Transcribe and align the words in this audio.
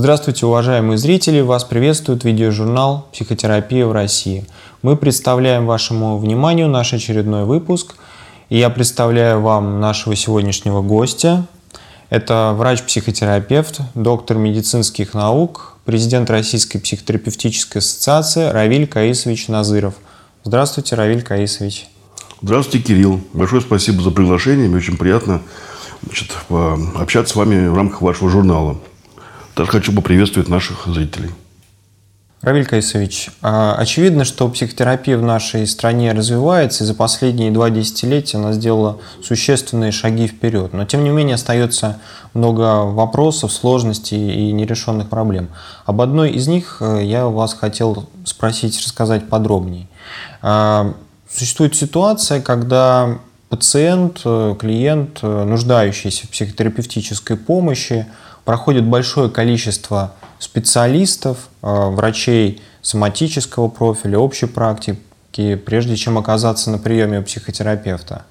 Здравствуйте, 0.00 0.46
уважаемые 0.46 0.96
зрители! 0.96 1.40
Вас 1.40 1.64
приветствует 1.64 2.22
видеожурнал 2.22 3.08
«Психотерапия 3.12 3.84
в 3.84 3.90
России». 3.90 4.46
Мы 4.80 4.96
представляем 4.96 5.66
вашему 5.66 6.18
вниманию 6.18 6.68
наш 6.68 6.92
очередной 6.92 7.44
выпуск. 7.44 7.96
И 8.48 8.58
я 8.58 8.70
представляю 8.70 9.40
вам 9.40 9.80
нашего 9.80 10.14
сегодняшнего 10.14 10.82
гостя. 10.82 11.48
Это 12.10 12.54
врач-психотерапевт, 12.56 13.80
доктор 13.96 14.36
медицинских 14.38 15.14
наук, 15.14 15.74
президент 15.84 16.30
Российской 16.30 16.78
психотерапевтической 16.78 17.80
ассоциации 17.80 18.50
Равиль 18.50 18.86
Каисович 18.86 19.48
Назыров. 19.48 19.94
Здравствуйте, 20.44 20.94
Равиль 20.94 21.24
Каисович. 21.24 21.88
Здравствуйте, 22.40 22.86
Кирилл. 22.86 23.20
Большое 23.32 23.62
спасибо 23.62 24.00
за 24.00 24.12
приглашение. 24.12 24.68
Мне 24.68 24.76
очень 24.76 24.96
приятно 24.96 25.42
значит, 26.04 26.30
общаться 26.94 27.32
с 27.32 27.36
вами 27.36 27.66
в 27.66 27.74
рамках 27.74 28.00
вашего 28.00 28.30
журнала. 28.30 28.76
Также 29.58 29.72
хочу 29.72 29.92
поприветствовать 29.92 30.48
наших 30.48 30.86
зрителей. 30.86 31.30
Равиль 32.42 32.64
Кайсович, 32.64 33.30
а, 33.42 33.74
очевидно, 33.74 34.24
что 34.24 34.48
психотерапия 34.48 35.18
в 35.18 35.22
нашей 35.22 35.66
стране 35.66 36.12
развивается, 36.12 36.84
и 36.84 36.86
за 36.86 36.94
последние 36.94 37.50
два 37.50 37.68
десятилетия 37.68 38.36
она 38.36 38.52
сделала 38.52 39.00
существенные 39.20 39.90
шаги 39.90 40.28
вперед. 40.28 40.72
Но, 40.74 40.84
тем 40.84 41.02
не 41.02 41.10
менее, 41.10 41.34
остается 41.34 41.98
много 42.34 42.84
вопросов, 42.84 43.52
сложностей 43.52 44.30
и 44.32 44.52
нерешенных 44.52 45.08
проблем. 45.08 45.48
Об 45.86 46.02
одной 46.02 46.30
из 46.30 46.46
них 46.46 46.76
э, 46.80 47.00
я 47.02 47.26
вас 47.26 47.54
хотел 47.54 48.08
спросить, 48.24 48.80
рассказать 48.80 49.28
подробнее. 49.28 49.88
А, 50.40 50.94
существует 51.28 51.74
ситуация, 51.74 52.40
когда 52.40 53.18
пациент, 53.48 54.20
э, 54.24 54.54
клиент, 54.56 55.18
э, 55.22 55.44
нуждающийся 55.44 56.28
в 56.28 56.30
психотерапевтической 56.30 57.36
помощи, 57.36 58.06
проходит 58.48 58.86
большое 58.86 59.28
количество 59.28 60.14
специалистов, 60.38 61.50
э, 61.60 61.90
врачей 61.90 62.62
соматического 62.80 63.68
профиля, 63.68 64.18
общей 64.18 64.46
практики, 64.46 65.56
прежде 65.56 65.96
чем 65.96 66.16
оказаться 66.16 66.70
на 66.70 66.78
приеме 66.78 67.18
у 67.18 67.22
психотерапевта. 67.22 68.22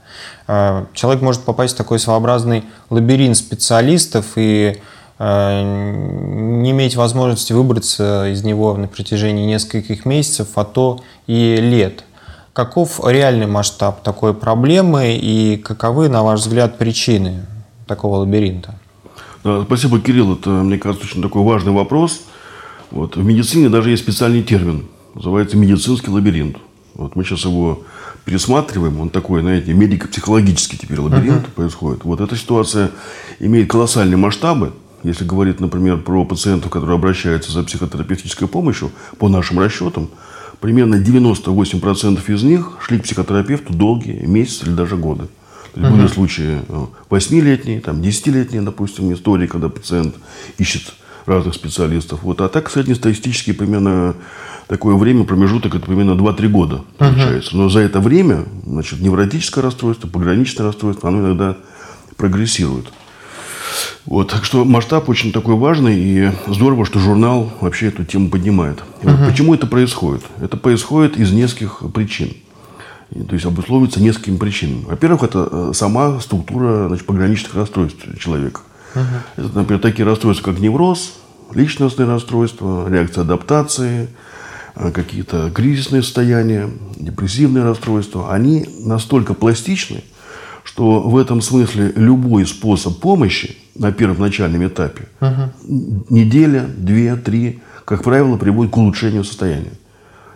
Э, 0.47 0.85
человек 0.95 1.21
может 1.21 1.43
попасть 1.43 1.75
в 1.75 1.77
такой 1.77 1.99
своеобразный 1.99 2.63
лабиринт 2.89 3.37
специалистов 3.37 4.25
и 4.37 4.81
э, 5.19 5.61
не 5.61 6.71
иметь 6.71 6.95
возможности 6.95 7.53
выбраться 7.53 8.27
из 8.27 8.43
него 8.43 8.75
на 8.75 8.87
протяжении 8.87 9.45
нескольких 9.45 10.03
месяцев, 10.03 10.47
а 10.55 10.65
то 10.65 10.99
и 11.27 11.57
лет. 11.57 12.05
Каков 12.53 12.99
реальный 13.05 13.45
масштаб 13.45 14.01
такой 14.01 14.33
проблемы 14.33 15.15
и 15.15 15.57
каковы, 15.57 16.09
на 16.09 16.23
ваш 16.23 16.39
взгляд, 16.39 16.79
причины 16.79 17.45
такого 17.85 18.15
лабиринта? 18.15 18.73
Спасибо, 19.65 19.99
Кирилл. 19.99 20.33
Это, 20.33 20.49
мне 20.49 20.77
кажется, 20.77 21.07
очень 21.07 21.21
такой 21.21 21.43
важный 21.43 21.71
вопрос. 21.71 22.21
Вот. 22.91 23.15
В 23.15 23.23
медицине 23.23 23.69
даже 23.69 23.89
есть 23.89 24.03
специальный 24.03 24.43
термин. 24.43 24.85
Называется 25.15 25.57
медицинский 25.57 26.09
лабиринт. 26.09 26.57
Вот 26.93 27.15
мы 27.15 27.23
сейчас 27.23 27.45
его 27.45 27.83
пересматриваем. 28.25 28.99
Он 28.99 29.09
такой, 29.09 29.41
знаете, 29.41 29.73
медико-психологический 29.73 30.77
теперь 30.77 30.99
лабиринт 30.99 31.45
uh-huh. 31.45 31.51
происходит. 31.51 32.03
Вот 32.03 32.21
эта 32.21 32.35
ситуация 32.35 32.91
имеет 33.39 33.69
колоссальные 33.69 34.17
масштабы. 34.17 34.73
Если 35.03 35.25
говорить, 35.25 35.59
например, 35.59 35.97
про 35.97 36.25
пациентов, 36.25 36.71
которые 36.71 36.95
обращаются 36.95 37.51
за 37.51 37.63
психотерапевтической 37.63 38.47
помощью, 38.47 38.91
по 39.19 39.29
нашим 39.29 39.59
расчетам, 39.59 40.09
примерно 40.59 40.95
98% 40.95 42.33
из 42.33 42.43
них 42.43 42.77
шли 42.81 42.99
к 42.99 43.03
психотерапевту 43.03 43.73
долгие 43.73 44.25
месяцы 44.25 44.65
или 44.65 44.73
даже 44.73 44.97
годы. 44.97 45.27
Угу. 45.77 45.95
Были 45.95 46.07
случаи 46.07 46.59
8-летние, 47.09 47.81
там, 47.81 48.01
10-летние, 48.01 48.61
допустим, 48.61 49.13
истории, 49.13 49.47
когда 49.47 49.69
пациент 49.69 50.15
ищет 50.57 50.93
разных 51.25 51.53
специалистов. 51.53 52.23
Вот. 52.23 52.41
А 52.41 52.49
так 52.49 52.69
среднестатистически 52.71 53.51
примерно 53.53 54.15
такое 54.67 54.95
время, 54.95 55.23
промежуток, 55.23 55.75
это 55.75 55.85
примерно 55.85 56.11
2-3 56.11 56.47
года 56.47 56.81
получается. 56.97 57.51
Угу. 57.51 57.63
Но 57.63 57.69
за 57.69 57.81
это 57.81 57.99
время 57.99 58.45
значит, 58.65 59.01
невротическое 59.01 59.63
расстройство, 59.63 60.07
пограничное 60.07 60.65
расстройство, 60.65 61.09
оно 61.09 61.19
иногда 61.19 61.57
прогрессирует. 62.15 62.87
Вот, 64.05 64.31
так 64.31 64.45
что 64.45 64.63
масштаб 64.63 65.09
очень 65.09 65.31
такой 65.33 65.55
важный, 65.55 65.99
и 65.99 66.31
здорово, 66.47 66.85
что 66.85 66.97
журнал 66.99 67.51
вообще 67.59 67.87
эту 67.87 68.05
тему 68.05 68.29
поднимает. 68.29 68.81
Угу. 69.03 69.11
Вот 69.11 69.29
почему 69.29 69.53
это 69.53 69.67
происходит? 69.67 70.23
Это 70.41 70.57
происходит 70.57 71.17
из 71.17 71.31
нескольких 71.31 71.83
причин. 71.93 72.33
То 73.09 73.33
есть 73.33 73.45
обусловливается 73.45 74.01
несколькими 74.01 74.37
причинами. 74.37 74.83
Во-первых, 74.83 75.23
это 75.23 75.47
э, 75.49 75.71
сама 75.73 76.19
структура 76.19 76.87
значит, 76.89 77.05
пограничных 77.05 77.55
расстройств 77.55 78.05
человека. 78.19 78.61
Uh-huh. 78.93 79.03
Это, 79.37 79.57
например, 79.59 79.81
такие 79.81 80.05
расстройства, 80.05 80.51
как 80.51 80.59
невроз, 80.59 81.13
личностные 81.53 82.07
расстройства, 82.07 82.89
реакция 82.89 83.21
адаптации, 83.21 84.09
э, 84.75 84.91
какие-то 84.91 85.51
кризисные 85.51 86.03
состояния, 86.03 86.69
депрессивные 86.97 87.63
расстройства. 87.63 88.33
Они 88.33 88.67
настолько 88.79 89.33
пластичны, 89.33 90.03
что 90.65 90.99
в 90.99 91.15
этом 91.15 91.41
смысле 91.41 91.93
любой 91.95 92.45
способ 92.45 92.99
помощи 92.99 93.55
на 93.73 93.93
первом 93.93 94.19
начальном 94.19 94.67
этапе, 94.67 95.07
uh-huh. 95.21 95.49
неделя, 96.09 96.65
две, 96.77 97.15
три, 97.15 97.61
как 97.85 98.03
правило, 98.03 98.35
приводит 98.35 98.73
к 98.73 98.77
улучшению 98.77 99.23
состояния. 99.23 99.71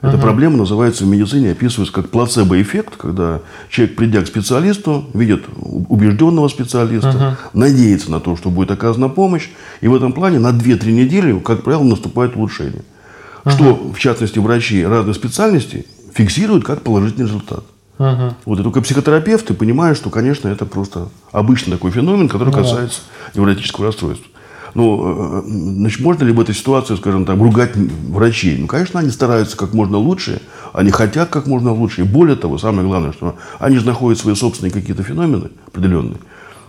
Эта 0.01 0.15
угу. 0.15 0.23
проблема 0.23 0.57
называется 0.57 1.03
в 1.03 1.07
медицине, 1.07 1.51
описывается 1.51 1.93
как 1.93 2.09
плацебо-эффект, 2.09 2.95
когда 2.97 3.41
человек, 3.69 3.95
придя 3.95 4.21
к 4.21 4.27
специалисту, 4.27 5.05
видит 5.13 5.43
убежденного 5.59 6.47
специалиста, 6.47 7.09
угу. 7.09 7.59
надеется 7.59 8.09
на 8.09 8.19
то, 8.19 8.35
что 8.35 8.49
будет 8.49 8.71
оказана 8.71 9.09
помощь, 9.09 9.49
и 9.79 9.87
в 9.87 9.93
этом 9.93 10.13
плане 10.13 10.39
на 10.39 10.49
2-3 10.49 10.91
недели, 10.91 11.37
как 11.39 11.63
правило, 11.63 11.83
наступает 11.83 12.35
улучшение. 12.35 12.81
Угу. 13.45 13.51
Что, 13.51 13.91
в 13.93 13.99
частности, 13.99 14.39
врачи 14.39 14.83
разных 14.83 15.15
специальностей 15.15 15.85
фиксируют 16.13 16.65
как 16.65 16.81
положительный 16.81 17.27
результат. 17.27 17.63
Угу. 17.99 18.35
Вот, 18.45 18.59
и 18.59 18.63
только 18.63 18.81
психотерапевты 18.81 19.53
понимают, 19.53 19.99
что, 19.99 20.09
конечно, 20.09 20.47
это 20.47 20.65
просто 20.65 21.09
обычный 21.31 21.73
такой 21.73 21.91
феномен, 21.91 22.27
который 22.27 22.51
касается 22.51 23.01
невротического 23.35 23.85
расстройства. 23.85 24.30
Ну, 24.73 25.41
э, 25.41 25.41
значит, 25.45 25.99
можно 25.99 26.23
ли 26.23 26.31
в 26.31 26.39
этой 26.39 26.55
ситуации, 26.55 26.95
скажем 26.95 27.25
так, 27.25 27.37
ругать 27.37 27.71
врачей? 27.75 28.57
Ну, 28.57 28.67
конечно, 28.67 28.99
они 28.99 29.09
стараются 29.09 29.57
как 29.57 29.73
можно 29.73 29.97
лучше, 29.97 30.41
они 30.73 30.91
хотят 30.91 31.29
как 31.29 31.47
можно 31.47 31.73
лучше. 31.73 32.01
И 32.01 32.03
более 32.03 32.35
того, 32.35 32.57
самое 32.57 32.87
главное, 32.87 33.11
что 33.11 33.35
они 33.59 33.77
же 33.77 33.85
находят 33.85 34.19
свои 34.19 34.35
собственные 34.35 34.71
какие-то 34.71 35.03
феномены 35.03 35.49
определенные. 35.67 36.17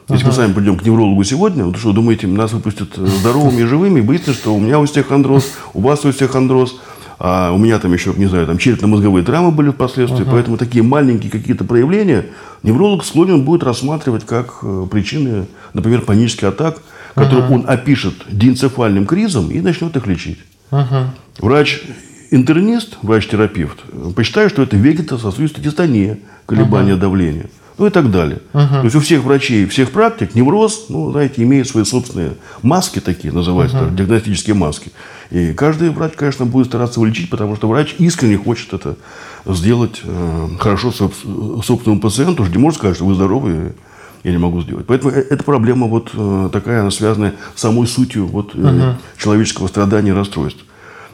Если 0.09 0.25
uh-huh. 0.25 0.29
мы 0.31 0.35
сами 0.35 0.53
придем 0.53 0.77
к 0.77 0.85
неврологу 0.85 1.23
сегодня, 1.23 1.65
вот 1.65 1.77
что, 1.77 1.93
думаете, 1.93 2.27
нас 2.27 2.53
выпустят 2.53 2.99
э, 2.99 3.07
здоровыми 3.07 3.61
и 3.61 3.65
живыми, 3.65 4.01
и 4.01 4.03
выяснится, 4.03 4.35
что 4.35 4.55
у 4.55 4.59
меня 4.59 4.81
остеохондроз, 4.81 5.53
у 5.75 5.81
вас 5.81 6.05
остеохондроз, 6.05 6.81
а 7.21 7.53
у 7.53 7.59
меня 7.59 7.79
там 7.79 7.93
еще, 7.93 8.13
не 8.17 8.27
знаю, 8.27 8.49
там 8.49 8.59
черепно-мозговые 8.59 9.25
травмы 9.25 9.53
были 9.53 9.71
впоследствии. 9.71 10.27
Uh-huh. 10.27 10.31
Поэтому 10.33 10.57
такие 10.57 10.83
маленькие 10.83 11.31
какие-то 11.31 11.65
проявления 11.65 12.27
невролог 12.65 13.05
склонен 13.05 13.45
будет 13.45 13.63
рассматривать 13.63 14.27
как 14.27 14.59
э, 14.63 14.87
причины, 14.91 15.47
например, 15.73 16.01
панических 16.01 16.49
атак, 16.49 16.79
который 17.15 17.43
uh-huh. 17.43 17.55
он 17.55 17.65
опишет 17.67 18.15
диэнцефальным 18.31 19.07
кризом 19.07 19.51
и 19.51 19.61
начнет 19.61 19.97
их 19.97 20.07
лечить. 20.07 20.39
Uh-huh. 20.71 21.07
Врач-интернист, 21.39 22.99
врач-терапевт 23.03 23.79
посчитает, 24.15 24.51
что 24.51 24.63
это 24.63 24.77
вегетососудистая 24.77 25.65
дистония, 25.65 26.19
колебания 26.47 26.93
uh-huh. 26.93 26.99
давления. 26.99 27.47
Ну 27.79 27.87
и 27.87 27.91
так 27.91 28.11
далее. 28.11 28.41
Uh-huh. 28.53 28.81
То 28.81 28.85
есть 28.85 28.97
у 28.97 29.01
всех 29.01 29.25
врачей, 29.25 29.67
всех 29.67 29.91
практик 29.93 30.35
невроз, 30.35 30.87
ну, 30.91 31.11
знаете, 31.11 31.43
имеет 31.43 31.67
свои 31.67 31.85
собственные 31.85 32.35
маски 32.63 33.01
такие, 33.01 33.33
называются, 33.33 33.79
uh-huh. 33.79 33.97
диагностические 33.97 34.55
маски. 34.55 34.93
И 35.31 35.55
каждый 35.55 35.89
врач, 35.89 36.13
конечно, 36.15 36.45
будет 36.45 36.67
стараться 36.67 37.01
вылечить, 37.01 37.31
потому 37.31 37.57
что 37.57 37.69
врач 37.69 37.95
искренне 37.99 38.37
хочет 38.37 38.75
это 38.75 38.97
сделать 39.47 40.03
э, 40.05 40.49
хорошо 40.61 40.93
собственному 40.93 42.01
пациенту. 42.01 42.43
Уже 42.43 42.53
не 42.53 42.59
может 42.59 42.79
сказать, 42.79 42.97
что 42.97 43.07
вы 43.07 43.15
здоровы, 43.15 43.75
я 44.25 44.31
не 44.31 44.39
могу 44.39 44.63
сделать. 44.63 44.87
Поэтому 44.87 45.13
э, 45.13 45.25
эта 45.31 45.43
проблема 45.45 45.87
вот 45.87 46.11
э, 46.15 46.49
такая, 46.53 46.81
она 46.81 46.91
связана 46.91 47.35
с 47.55 47.61
самой 47.61 47.87
сутью 47.87 48.27
вот, 48.27 48.55
угу. 48.55 48.97
человеческого 49.19 49.67
страдания 49.67 50.11
и 50.11 50.15
расстройств. 50.15 50.65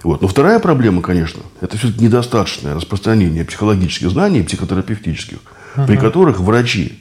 Вот. 0.04 0.22
Но 0.22 0.28
вторая 0.28 0.58
проблема, 0.58 1.02
конечно, 1.02 1.42
это 1.60 1.76
все-таки 1.76 2.04
недостаточное 2.04 2.74
распространение 2.74 3.44
психологических 3.44 4.10
знаний, 4.10 4.42
психотерапевтических, 4.42 5.38
угу. 5.76 5.86
при 5.86 5.96
которых 5.96 6.40
врачи 6.40 6.98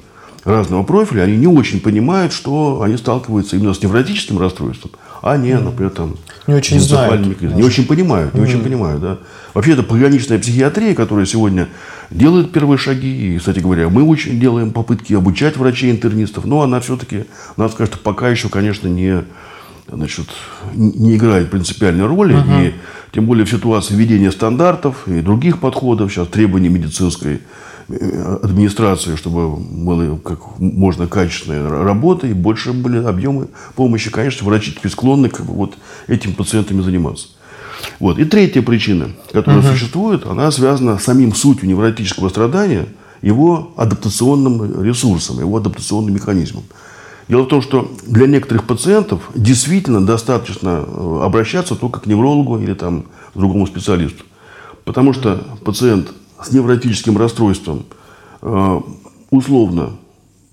разного 0.47 0.83
профиля, 0.83 1.23
они 1.23 1.35
не 1.35 1.47
очень 1.47 1.81
понимают, 1.81 2.31
что 2.31 2.81
они 2.81 2.95
сталкиваются 2.97 3.57
именно 3.57 3.73
с 3.73 3.81
невротическим 3.83 4.39
расстройством, 4.39 4.91
а 5.21 5.35
не, 5.35 5.57
например, 5.57 5.91
там, 5.91 6.15
не 6.47 6.53
очень 6.53 6.79
знают. 6.79 7.41
Не 7.41 7.63
очень 7.63 7.85
понимают, 7.85 8.33
не 8.33 8.39
mm 8.39 8.43
очень 8.43 8.63
понимают, 8.63 9.01
да. 9.01 9.17
Вообще, 9.53 9.73
это 9.73 9.83
пограничная 9.83 10.39
психиатрия, 10.39 10.95
которая 10.95 11.25
сегодня 11.25 11.67
делает 12.09 12.51
первые 12.51 12.77
шаги. 12.77 13.35
И, 13.35 13.37
кстати 13.37 13.59
говоря, 13.59 13.89
мы 13.89 14.03
очень 14.03 14.39
делаем 14.39 14.71
попытки 14.71 15.13
обучать 15.13 15.57
врачей-интернистов, 15.57 16.45
но 16.45 16.61
она 16.61 16.79
все-таки, 16.79 17.25
надо 17.57 17.73
сказать, 17.73 17.93
что 17.93 18.01
пока 18.01 18.29
еще, 18.29 18.49
конечно, 18.49 18.87
не, 18.87 19.23
значит, 19.91 20.27
не 20.73 21.15
играет 21.15 21.51
принципиальной 21.51 22.05
роли. 22.05 22.35
uh 22.35 22.67
И 22.67 22.73
тем 23.13 23.25
более 23.25 23.45
в 23.45 23.49
ситуации 23.49 23.95
введения 23.95 24.31
стандартов 24.31 25.07
и 25.07 25.21
других 25.21 25.59
подходов, 25.59 26.11
сейчас 26.11 26.27
требований 26.27 26.69
медицинской 26.69 27.41
администрации, 27.89 29.15
чтобы 29.15 29.55
было 29.55 30.17
как 30.17 30.59
можно 30.59 31.07
качественная 31.07 31.69
работа 31.69 32.27
и 32.27 32.33
больше 32.33 32.73
были 32.73 32.97
объемы 32.97 33.47
помощи. 33.75 34.11
Конечно, 34.11 34.45
врачи 34.45 34.73
теперь 34.73 34.91
склонны 34.91 35.29
как 35.29 35.45
бы, 35.45 35.53
вот 35.53 35.77
этим 36.07 36.33
пациентами 36.33 36.81
заниматься. 36.81 37.29
Вот. 37.99 38.19
И 38.19 38.25
третья 38.25 38.61
причина, 38.61 39.09
которая 39.31 39.61
угу. 39.61 39.69
существует, 39.69 40.25
она 40.25 40.51
связана 40.51 40.97
с 40.97 41.03
самим 41.03 41.33
сутью 41.33 41.67
невротического 41.67 42.29
страдания, 42.29 42.87
его 43.21 43.73
адаптационным 43.77 44.83
ресурсом, 44.83 45.39
его 45.39 45.57
адаптационным 45.57 46.13
механизмом. 46.13 46.63
Дело 47.27 47.43
в 47.43 47.47
том, 47.47 47.61
что 47.61 47.91
для 48.05 48.25
некоторых 48.27 48.65
пациентов 48.65 49.29
действительно 49.35 50.05
достаточно 50.05 50.85
э, 50.85 51.19
обращаться 51.23 51.75
только 51.75 51.99
к 51.99 52.05
неврологу 52.05 52.57
или 52.57 52.73
там, 52.73 53.03
к 53.33 53.37
другому 53.37 53.67
специалисту. 53.67 54.23
Потому 54.85 55.11
что 55.11 55.43
пациент 55.65 56.13
с 56.41 56.51
невротическим 56.51 57.17
расстройством 57.17 57.85
э, 58.41 58.81
условно 59.29 59.97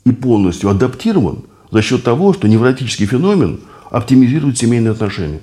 и 0.05 0.11
полностью 0.11 0.69
адаптирован 0.69 1.45
за 1.71 1.81
счет 1.81 2.03
того, 2.03 2.33
что 2.33 2.49
невротический 2.49 3.07
феномен 3.07 3.61
оптимизирует 3.91 4.59
семейные 4.59 4.93
отношения. 4.93 5.41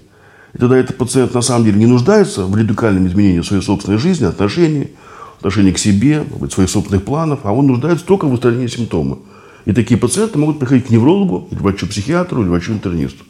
И 0.53 0.57
тогда 0.57 0.77
этот 0.77 0.97
пациент 0.97 1.33
на 1.33 1.41
самом 1.41 1.65
деле 1.65 1.79
не 1.79 1.85
нуждается 1.85 2.45
в 2.45 2.55
радикальном 2.55 3.07
изменении 3.07 3.41
своей 3.41 3.61
собственной 3.61 3.97
жизни, 3.97 4.25
отношений, 4.25 4.89
отношений 5.37 5.71
к 5.71 5.77
себе, 5.77 6.23
своих 6.51 6.69
собственных 6.69 7.03
планов, 7.03 7.39
а 7.43 7.53
он 7.53 7.67
нуждается 7.67 8.05
только 8.05 8.25
в 8.25 8.33
устранении 8.33 8.67
симптомов. 8.67 9.19
И 9.65 9.73
такие 9.73 9.99
пациенты 9.99 10.37
могут 10.37 10.59
приходить 10.59 10.87
к 10.87 10.89
неврологу, 10.89 11.47
или 11.51 11.59
врачу-психиатру, 11.59 12.41
или 12.41 12.49
врачу-интернисту. 12.49 13.23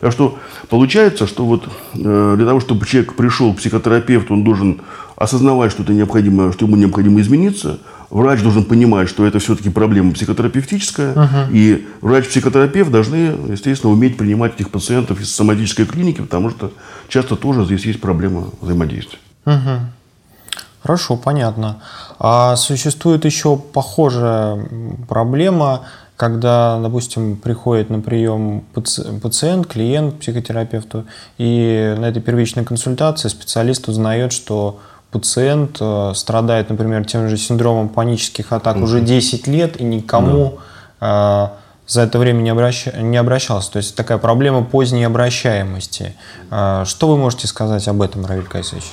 Так 0.00 0.12
что 0.12 0.38
получается, 0.68 1.26
что 1.26 1.44
вот 1.44 1.68
э, 1.94 2.34
для 2.36 2.46
того, 2.46 2.60
чтобы 2.60 2.86
человек 2.86 3.14
пришел 3.14 3.52
к 3.52 3.58
психотерапевту, 3.58 4.34
он 4.34 4.44
должен 4.44 4.80
осознавать, 5.16 5.72
что, 5.72 5.82
это 5.82 5.92
необходимо, 5.92 6.52
что 6.52 6.64
ему 6.64 6.76
необходимо 6.76 7.20
измениться. 7.20 7.78
Врач 8.10 8.42
должен 8.42 8.64
понимать, 8.64 9.08
что 9.08 9.24
это 9.24 9.38
все-таки 9.38 9.70
проблема 9.70 10.12
психотерапевтическая. 10.12 11.14
Uh-huh. 11.14 11.46
И 11.52 11.86
врач-психотерапевт 12.00 12.90
должны, 12.90 13.36
естественно, 13.52 13.92
уметь 13.92 14.16
принимать 14.16 14.56
этих 14.56 14.70
пациентов 14.70 15.20
из 15.20 15.32
соматической 15.32 15.86
клиники, 15.86 16.20
потому 16.20 16.50
что 16.50 16.72
часто 17.08 17.36
тоже 17.36 17.64
здесь 17.64 17.84
есть 17.86 18.00
проблема 18.00 18.46
взаимодействия. 18.60 19.18
Uh-huh. 19.44 19.78
Хорошо, 20.82 21.16
понятно. 21.16 21.82
А 22.18 22.56
существует 22.56 23.24
еще 23.24 23.56
похожая 23.56 24.58
проблема, 25.08 25.82
когда, 26.16 26.80
допустим, 26.80 27.36
приходит 27.36 27.90
на 27.90 28.00
прием 28.00 28.64
пациент, 29.22 29.66
клиент 29.66 30.14
к 30.14 30.18
психотерапевту, 30.18 31.06
и 31.38 31.94
на 31.98 32.06
этой 32.06 32.20
первичной 32.20 32.64
консультации 32.64 33.28
специалист 33.28 33.88
узнает, 33.88 34.32
что 34.32 34.80
пациент 35.10 35.78
э, 35.80 36.12
страдает, 36.14 36.70
например, 36.70 37.04
тем 37.04 37.28
же 37.28 37.36
синдромом 37.36 37.88
панических 37.88 38.52
атак 38.52 38.76
уже 38.76 39.00
10 39.00 39.46
лет, 39.46 39.80
и 39.80 39.84
никому 39.84 40.58
да 41.00 41.52
за 41.90 42.02
это 42.02 42.20
время 42.20 42.40
не, 42.42 42.50
обращ... 42.50 42.86
не 42.94 43.16
обращался. 43.16 43.72
То 43.72 43.78
есть 43.78 43.96
такая 43.96 44.18
проблема 44.18 44.62
поздней 44.62 45.02
обращаемости. 45.02 46.14
А, 46.48 46.84
что 46.84 47.08
вы 47.08 47.16
можете 47.16 47.48
сказать 47.48 47.88
об 47.88 48.00
этом, 48.00 48.24
Равиль 48.24 48.44
Кайсович? 48.44 48.84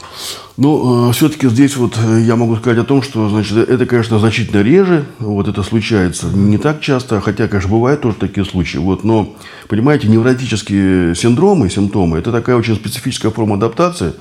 Ну, 0.58 1.10
э, 1.10 1.14
все-таки 1.14 1.48
здесь 1.48 1.78
вот 1.78 1.96
э, 1.96 2.22
я 2.22 2.36
могу 2.36 2.56
сказать 2.56 2.80
о 2.80 2.84
том, 2.84 3.04
что, 3.04 3.30
значит, 3.30 3.56
это, 3.70 3.86
конечно, 3.86 4.18
значительно 4.18 4.64
реже, 4.64 5.06
вот 5.20 5.48
это 5.48 5.62
случается 5.62 6.26
не 6.26 6.58
так 6.58 6.82
часто, 6.82 7.22
хотя, 7.22 7.48
конечно, 7.48 7.70
бывают 7.70 8.02
тоже 8.02 8.16
такие 8.16 8.44
случаи, 8.44 8.80
вот, 8.80 9.04
но, 9.04 9.36
понимаете, 9.70 10.08
невротические 10.08 11.14
синдромы, 11.14 11.70
симптомы, 11.70 12.18
это 12.18 12.32
такая 12.32 12.56
очень 12.56 12.76
специфическая 12.76 13.32
форма 13.32 13.58
адаптации, 13.58 14.14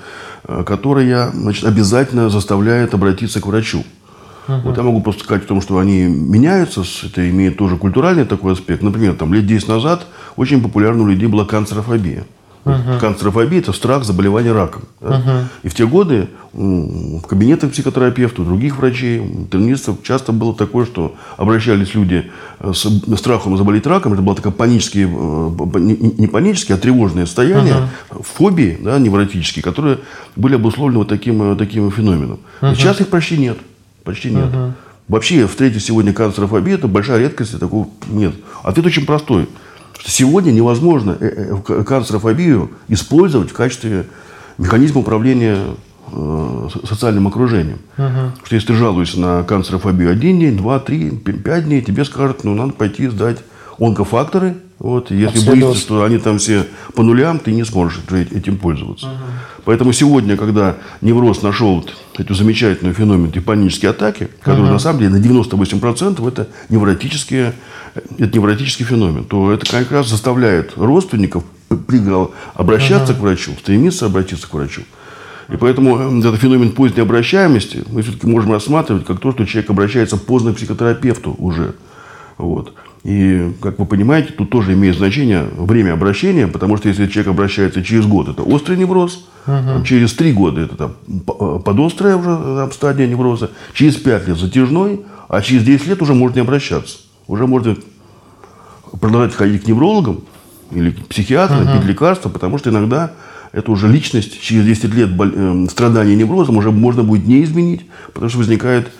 э, 0.44 0.64
которая, 0.66 1.30
значит, 1.30 1.64
обязательно 1.64 2.28
заставляет 2.28 2.92
обратиться 2.92 3.40
к 3.40 3.46
врачу. 3.46 3.84
Uh-huh. 4.46 4.62
Вот 4.62 4.76
я 4.76 4.82
могу 4.82 5.00
просто 5.00 5.24
сказать 5.24 5.44
о 5.44 5.48
том, 5.48 5.60
что 5.60 5.78
они 5.78 6.02
меняются, 6.02 6.84
это 7.04 7.28
имеет 7.28 7.56
тоже 7.56 7.76
культуральный 7.76 8.24
такой 8.24 8.52
аспект. 8.52 8.82
Например, 8.82 9.14
там, 9.14 9.34
лет 9.34 9.46
10 9.46 9.68
назад 9.68 10.06
очень 10.36 10.62
популярна 10.62 11.02
у 11.02 11.06
людей 11.06 11.28
была 11.28 11.44
канцерофобия. 11.44 12.24
Uh-huh. 12.64 12.98
Канцерофобия– 12.98 13.58
это 13.60 13.72
страх 13.72 14.04
заболевания 14.04 14.52
раком. 14.52 14.82
Да? 15.00 15.08
Uh-huh. 15.08 15.44
И 15.62 15.68
в 15.68 15.74
те 15.74 15.86
годы 15.86 16.28
в 16.52 17.20
кабинетах 17.20 17.70
психотерапевтов, 17.70 18.44
других 18.44 18.78
врачей, 18.78 19.18
интернистов 19.18 20.02
часто 20.02 20.32
было 20.32 20.54
такое, 20.54 20.84
что 20.84 21.14
обращались 21.36 21.94
люди 21.94 22.30
э, 22.58 22.72
с 22.72 23.18
страхом 23.18 23.56
заболеть 23.56 23.86
раком. 23.86 24.14
Это 24.14 24.22
было 24.22 24.34
такое 24.34 24.52
панические, 24.52 25.06
э, 25.06 25.78
не 25.78 26.26
панические, 26.26 26.76
а 26.76 26.78
тревожное 26.78 27.26
состояние, 27.26 27.74
uh-huh. 28.10 28.24
фобии 28.24 28.78
да, 28.82 28.98
невротические, 28.98 29.62
которые 29.62 29.98
были 30.34 30.56
обусловлены 30.56 30.98
вот 30.98 31.08
таким, 31.08 31.52
э, 31.52 31.56
таким 31.56 31.90
феноменом. 31.92 32.40
Uh-huh. 32.60 32.74
Сейчас 32.74 33.00
их 33.00 33.08
почти 33.08 33.38
нет. 33.38 33.58
Почти 34.06 34.30
нет. 34.30 34.48
Угу. 34.48 34.72
Вообще 35.08 35.46
встретить 35.46 35.84
сегодня 35.84 36.12
канцерофобию– 36.12 36.78
это 36.78 36.88
большая 36.88 37.18
редкость, 37.18 37.54
и 37.54 37.58
такого 37.58 37.88
нет. 38.08 38.34
Ответ 38.62 38.86
очень 38.86 39.04
простой. 39.04 39.48
Что 39.98 40.10
сегодня 40.10 40.52
невозможно 40.52 41.16
э, 41.18 41.56
э, 41.68 41.82
канцерофобию 41.84 42.70
использовать 42.88 43.50
в 43.50 43.54
качестве 43.54 44.06
механизма 44.58 45.00
управления 45.00 45.58
э, 46.12 46.68
социальным 46.84 47.26
окружением. 47.26 47.78
Угу. 47.98 48.44
Что 48.44 48.54
если 48.54 48.68
ты 48.68 48.74
жалуешься 48.74 49.20
на 49.20 49.42
канцерофобию 49.42 50.10
один 50.10 50.38
день, 50.38 50.56
два, 50.56 50.78
три, 50.78 51.10
пять 51.10 51.64
дней, 51.64 51.82
тебе 51.82 52.04
скажут, 52.04 52.44
ну, 52.44 52.54
надо 52.54 52.72
пойти 52.72 53.08
сдать 53.08 53.38
онкофакторы. 53.78 54.56
Вот, 54.78 55.10
если 55.10 55.48
боишься, 55.48 55.80
что 55.80 56.04
они 56.04 56.18
там 56.18 56.38
все 56.38 56.66
по 56.94 57.02
нулям, 57.02 57.38
ты 57.38 57.52
не 57.52 57.64
сможешь 57.64 58.00
этим 58.10 58.58
пользоваться. 58.58 59.06
Угу. 59.06 59.14
Поэтому 59.64 59.92
сегодня, 59.92 60.36
когда 60.36 60.76
невроз 61.00 61.42
нашел 61.42 61.84
эту 62.16 62.34
замечательную 62.34 62.94
феномен 62.94 63.32
панические 63.42 63.92
атаки, 63.92 64.28
которые 64.40 64.66
угу. 64.66 64.74
на 64.74 64.78
самом 64.78 65.00
деле 65.00 65.10
на 65.12 65.16
98% 65.16 66.28
это 66.28 66.48
невротические, 66.68 67.54
это 67.94 68.36
невротический 68.36 68.84
феномен, 68.84 69.24
то 69.24 69.50
это 69.50 69.64
как 69.64 69.90
раз 69.90 70.08
заставляет 70.08 70.76
родственников 70.76 71.42
обращаться 72.54 73.12
угу. 73.12 73.20
к 73.20 73.22
врачу, 73.22 73.52
стремиться 73.58 74.06
обратиться 74.06 74.46
к 74.46 74.52
врачу. 74.52 74.82
И 75.48 75.56
поэтому 75.56 75.98
э, 75.98 76.18
этот 76.18 76.36
феномен 76.36 76.72
поздней 76.72 77.02
обращаемости 77.02 77.84
мы 77.90 78.02
все-таки 78.02 78.26
можем 78.26 78.52
рассматривать 78.52 79.06
как 79.06 79.20
то, 79.20 79.32
что 79.32 79.46
человек 79.46 79.70
обращается 79.70 80.16
поздно 80.16 80.52
к 80.52 80.56
психотерапевту 80.56 81.34
уже. 81.38 81.74
Вот. 82.36 82.74
И, 83.06 83.52
как 83.62 83.78
вы 83.78 83.86
понимаете, 83.86 84.32
тут 84.32 84.50
тоже 84.50 84.72
имеет 84.72 84.96
значение 84.96 85.46
время 85.56 85.92
обращения, 85.92 86.48
потому 86.48 86.76
что 86.76 86.88
если 86.88 87.06
человек 87.06 87.30
обращается 87.30 87.84
через 87.84 88.04
год, 88.04 88.28
это 88.28 88.42
острый 88.42 88.76
невроз, 88.76 89.28
угу. 89.46 89.84
через 89.84 90.12
три 90.14 90.32
года 90.32 90.62
это 90.62 90.76
там, 90.76 90.94
э, 91.06 91.60
подострая 91.64 92.16
уже 92.16 92.30
там, 92.30 92.72
стадия 92.72 93.06
невроза, 93.06 93.52
через 93.74 93.94
пять 93.94 94.26
лет 94.26 94.36
затяжной, 94.36 95.02
а 95.28 95.40
через 95.40 95.62
10 95.62 95.86
лет 95.86 96.02
уже 96.02 96.14
можно 96.14 96.34
не 96.34 96.40
обращаться. 96.40 96.98
Уже 97.28 97.46
можно 97.46 97.76
продолжать 99.00 99.36
ходить 99.36 99.62
к 99.62 99.68
неврологам 99.68 100.22
или 100.72 100.90
к 100.90 101.06
психиатрам, 101.06 101.62
угу. 101.62 101.78
пить 101.78 101.84
лекарства, 101.84 102.28
потому 102.28 102.58
что 102.58 102.70
иногда 102.70 103.12
это 103.52 103.70
уже 103.70 103.86
личность, 103.86 104.40
через 104.40 104.64
10 104.64 104.94
лет 104.94 105.10
э, 105.16 105.66
страдания 105.70 106.16
неврозом 106.16 106.56
уже 106.56 106.72
можно 106.72 107.04
будет 107.04 107.24
не 107.28 107.44
изменить, 107.44 107.86
потому 108.12 108.30
что 108.30 108.38
возникает 108.38 108.90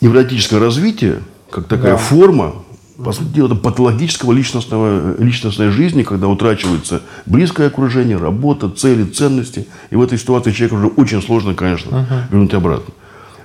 невротическое 0.00 0.58
развитие, 0.58 1.18
как 1.50 1.66
такая 1.66 1.92
да. 1.92 1.98
форма 1.98 2.54
по 3.02 3.12
сути 3.12 3.28
дела, 3.28 3.46
это 3.46 3.54
патологического 3.54 4.32
личностного, 4.32 5.16
личностной 5.22 5.70
жизни, 5.70 6.02
когда 6.02 6.26
утрачивается 6.26 7.02
близкое 7.26 7.68
окружение, 7.68 8.16
работа, 8.16 8.68
цели, 8.68 9.04
ценности. 9.04 9.66
И 9.90 9.96
в 9.96 10.02
этой 10.02 10.18
ситуации 10.18 10.50
человеку 10.50 10.76
уже 10.76 10.86
очень 10.88 11.22
сложно, 11.22 11.54
конечно, 11.54 11.90
uh-huh. 11.90 12.22
вернуть 12.32 12.54
обратно. 12.54 12.92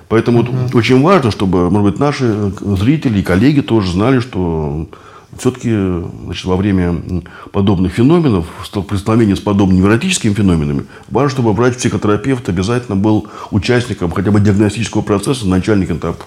Поэтому 0.08 0.42
uh-huh. 0.42 0.76
очень 0.76 1.00
важно, 1.00 1.30
чтобы, 1.30 1.70
может 1.70 1.92
быть, 1.92 2.00
наши 2.00 2.52
зрители 2.60 3.20
и 3.20 3.22
коллеги 3.22 3.60
тоже 3.60 3.92
знали, 3.92 4.18
что 4.18 4.88
все-таки 5.38 5.72
значит, 6.24 6.44
во 6.44 6.56
время 6.56 7.22
подобных 7.52 7.92
феноменов, 7.92 8.46
при 8.88 8.96
столкновении 8.96 9.34
с 9.34 9.40
подобными 9.40 9.78
невротическими 9.78 10.34
феноменами, 10.34 10.86
важно, 11.10 11.30
чтобы 11.30 11.52
врач-психотерапевт 11.52 12.48
обязательно 12.48 12.96
был 12.96 13.28
участником 13.52 14.10
хотя 14.10 14.32
бы 14.32 14.40
диагностического 14.40 15.02
процесса, 15.02 15.46
начальник 15.46 15.92
этап 15.92 16.22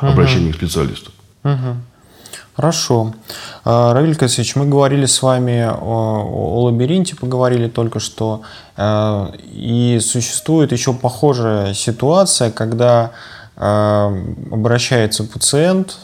обращения 0.00 0.50
uh-huh. 0.50 0.52
к 0.52 0.56
специалисту. 0.56 1.12
Uh-huh. 1.44 1.76
Хорошо. 2.54 3.14
А, 3.64 3.94
Равиль 3.94 4.14
Касович, 4.14 4.56
мы 4.56 4.66
говорили 4.66 5.06
с 5.06 5.22
вами 5.22 5.62
о, 5.62 5.74
о 5.74 6.64
лабиринте, 6.64 7.16
поговорили 7.16 7.66
только 7.66 7.98
что. 7.98 8.42
А, 8.76 9.32
и 9.42 9.98
существует 10.02 10.70
еще 10.70 10.92
похожая 10.92 11.72
ситуация, 11.72 12.50
когда 12.50 13.12
а, 13.56 14.14
обращается 14.50 15.24
пациент, 15.24 15.96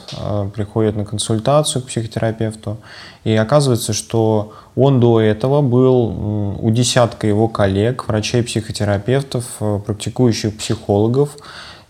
приходит 0.55 0.97
на 0.97 1.05
консультацию 1.05 1.83
к 1.83 1.89
психотерапевту, 1.89 2.79
и 3.25 3.35
оказывается, 3.37 3.93
что 3.93 4.55
он 4.75 5.01
до 5.01 5.21
этого 5.21 5.61
был 5.61 6.57
у 6.63 6.71
десятка 6.71 7.27
его 7.27 7.49
коллег, 7.49 8.09
врачей-психотерапевтов, 8.09 9.45
практикующих 9.85 10.57
психологов, 10.57 11.37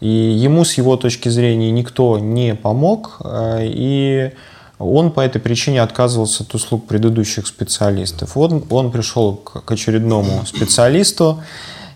и 0.01 0.09
ему 0.09 0.65
с 0.65 0.75
его 0.75 0.97
точки 0.97 1.29
зрения 1.29 1.71
никто 1.71 2.19
не 2.19 2.55
помог, 2.55 3.21
и 3.61 4.33
он 4.79 5.11
по 5.11 5.21
этой 5.21 5.41
причине 5.41 5.83
отказывался 5.83 6.45
от 6.45 6.55
услуг 6.55 6.87
предыдущих 6.87 7.47
специалистов. 7.47 8.37
Он, 8.37 8.63
он 8.71 8.93
пришел 8.93 9.35
к 9.35 9.71
очередному 9.71 10.47
специалисту, 10.47 11.43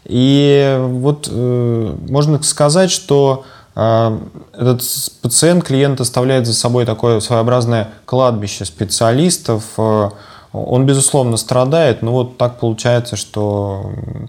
и 0.05 0.79
вот 0.81 1.29
э, 1.31 1.97
можно 2.09 2.43
сказать, 2.43 2.91
что 2.91 3.45
а, 3.75 4.21
этот 4.53 4.83
пациент, 5.23 5.65
клиент 5.65 6.01
оставляет 6.01 6.47
за 6.47 6.55
собой 6.55 6.85
такое 6.85 7.21
своеобразное 7.21 7.89
кладбище 8.05 8.65
специалистов. 8.65 9.65
А, 9.79 10.11
он, 10.53 10.85
безусловно, 10.85 11.37
страдает, 11.37 12.03
но 12.03 12.13
вот 12.13 12.37
так 12.37 12.59
получается, 12.59 13.17
что 13.17 13.93
э, 13.95 14.27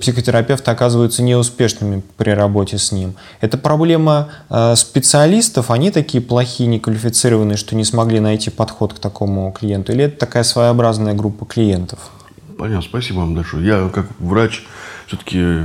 психотерапевты 0.00 0.70
оказываются 0.70 1.22
неуспешными 1.22 2.02
при 2.16 2.30
работе 2.30 2.78
с 2.78 2.90
ним. 2.90 3.14
Это 3.40 3.56
проблема 3.56 4.28
э, 4.50 4.74
специалистов, 4.76 5.70
они 5.70 5.90
такие 5.90 6.22
плохие, 6.22 6.68
неквалифицированные, 6.68 7.56
что 7.56 7.76
не 7.76 7.84
смогли 7.84 8.18
найти 8.18 8.50
подход 8.50 8.94
к 8.94 8.98
такому 8.98 9.52
клиенту, 9.52 9.92
или 9.92 10.04
это 10.04 10.18
такая 10.18 10.42
своеобразная 10.42 11.14
группа 11.14 11.46
клиентов? 11.46 12.10
Понятно, 12.58 12.82
спасибо 12.82 13.18
вам 13.18 13.34
большое. 13.34 13.66
Я 13.66 13.88
как 13.88 14.06
врач 14.18 14.64
все-таки 15.06 15.62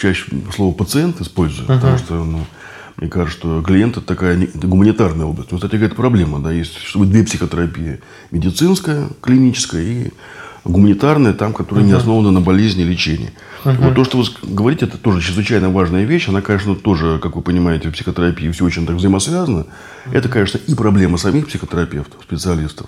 чаще 0.00 0.24
слово 0.54 0.74
пациент 0.74 1.20
использую, 1.20 1.68
uh-huh. 1.68 1.74
потому 1.76 1.98
что 1.98 2.14
ну, 2.14 2.44
мне 2.96 3.08
кажется, 3.08 3.38
что 3.38 3.62
клиент 3.62 3.96
это 3.96 4.06
такая 4.06 4.42
это 4.42 4.66
гуманитарная 4.66 5.26
область. 5.26 5.52
Ну, 5.52 5.58
кстати, 5.58 5.72
какая-то 5.72 5.94
проблема, 5.94 6.40
да, 6.40 6.50
есть 6.50 6.76
чтобы 6.78 7.06
две 7.06 7.24
психотерапии: 7.24 8.00
медицинская, 8.30 9.08
клиническая 9.20 9.82
и 9.82 10.10
гуманитарная, 10.68 11.32
там, 11.32 11.52
которая 11.52 11.84
uh-huh. 11.84 11.88
не 11.88 11.94
основана 11.94 12.30
на 12.30 12.40
болезни, 12.40 12.82
лечении. 12.82 13.32
Uh-huh. 13.64 13.76
Вот 13.84 13.94
то, 13.94 14.04
что 14.04 14.18
вы 14.18 14.24
говорите, 14.42 14.86
это 14.86 14.98
тоже 14.98 15.20
чрезвычайно 15.20 15.70
важная 15.70 16.04
вещь. 16.04 16.28
Она, 16.28 16.40
конечно, 16.40 16.76
тоже, 16.76 17.18
как 17.18 17.34
вы 17.34 17.42
понимаете, 17.42 17.88
в 17.88 17.92
психотерапии 17.92 18.50
все 18.50 18.64
очень 18.64 18.86
так 18.86 18.96
взаимосвязано. 18.96 19.66
Это, 20.12 20.28
конечно, 20.28 20.60
и 20.66 20.74
проблема 20.74 21.18
самих 21.18 21.48
психотерапевтов, 21.48 22.22
специалистов. 22.22 22.86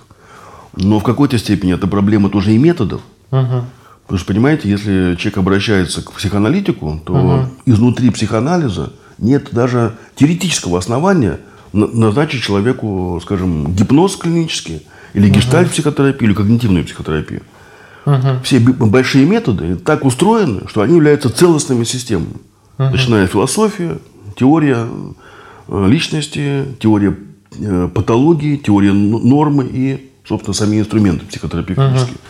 Но 0.77 1.01
в 1.01 1.03
какой-то 1.03 1.39
степени 1.39 1.75
это 1.75 1.89
проблема 1.89 2.29
тоже 2.29 2.53
и 2.53 2.59
методов. 2.59 3.01
Uh-huh. 3.33 3.65
Потому 4.11 4.19
что, 4.19 4.33
понимаете, 4.33 4.69
если 4.69 5.15
человек 5.15 5.39
обращается 5.39 6.03
к 6.03 6.11
психоаналитику, 6.11 7.01
то 7.07 7.13
угу. 7.13 7.49
изнутри 7.65 8.11
психоанализа 8.11 8.93
нет 9.19 9.51
даже 9.53 9.99
теоретического 10.17 10.81
основания 10.81 11.39
назначить 11.73 12.43
человеку, 12.43 13.21
скажем, 13.23 13.73
гипноз 13.73 14.17
клинический, 14.17 14.85
или 15.15 15.27
угу. 15.27 15.37
гештальт-психотерапию, 15.37 16.29
или 16.29 16.35
когнитивную 16.35 16.85
психотерапию. 16.85 17.43
Угу. 18.07 18.43
Все 18.45 18.59
большие 18.61 19.27
методы 19.27 19.77
так 19.77 20.05
устроены, 20.05 20.63
что 20.69 20.83
они 20.83 20.97
являются 20.97 21.31
целостными 21.31 21.85
системами. 21.85 22.35
Угу. 22.79 22.91
Начиная 22.91 23.27
философия, 23.27 23.99
теория 24.37 24.87
э, 25.69 25.87
личности, 25.89 26.65
теория 26.79 27.17
э, 27.59 27.89
патологии, 27.93 28.57
теория 28.57 28.93
нормы 28.93 29.69
и, 29.71 30.11
собственно, 30.27 30.55
сами 30.55 30.81
инструменты 30.81 31.27
психотерапевтические. 31.27 32.15
Угу. 32.15 32.21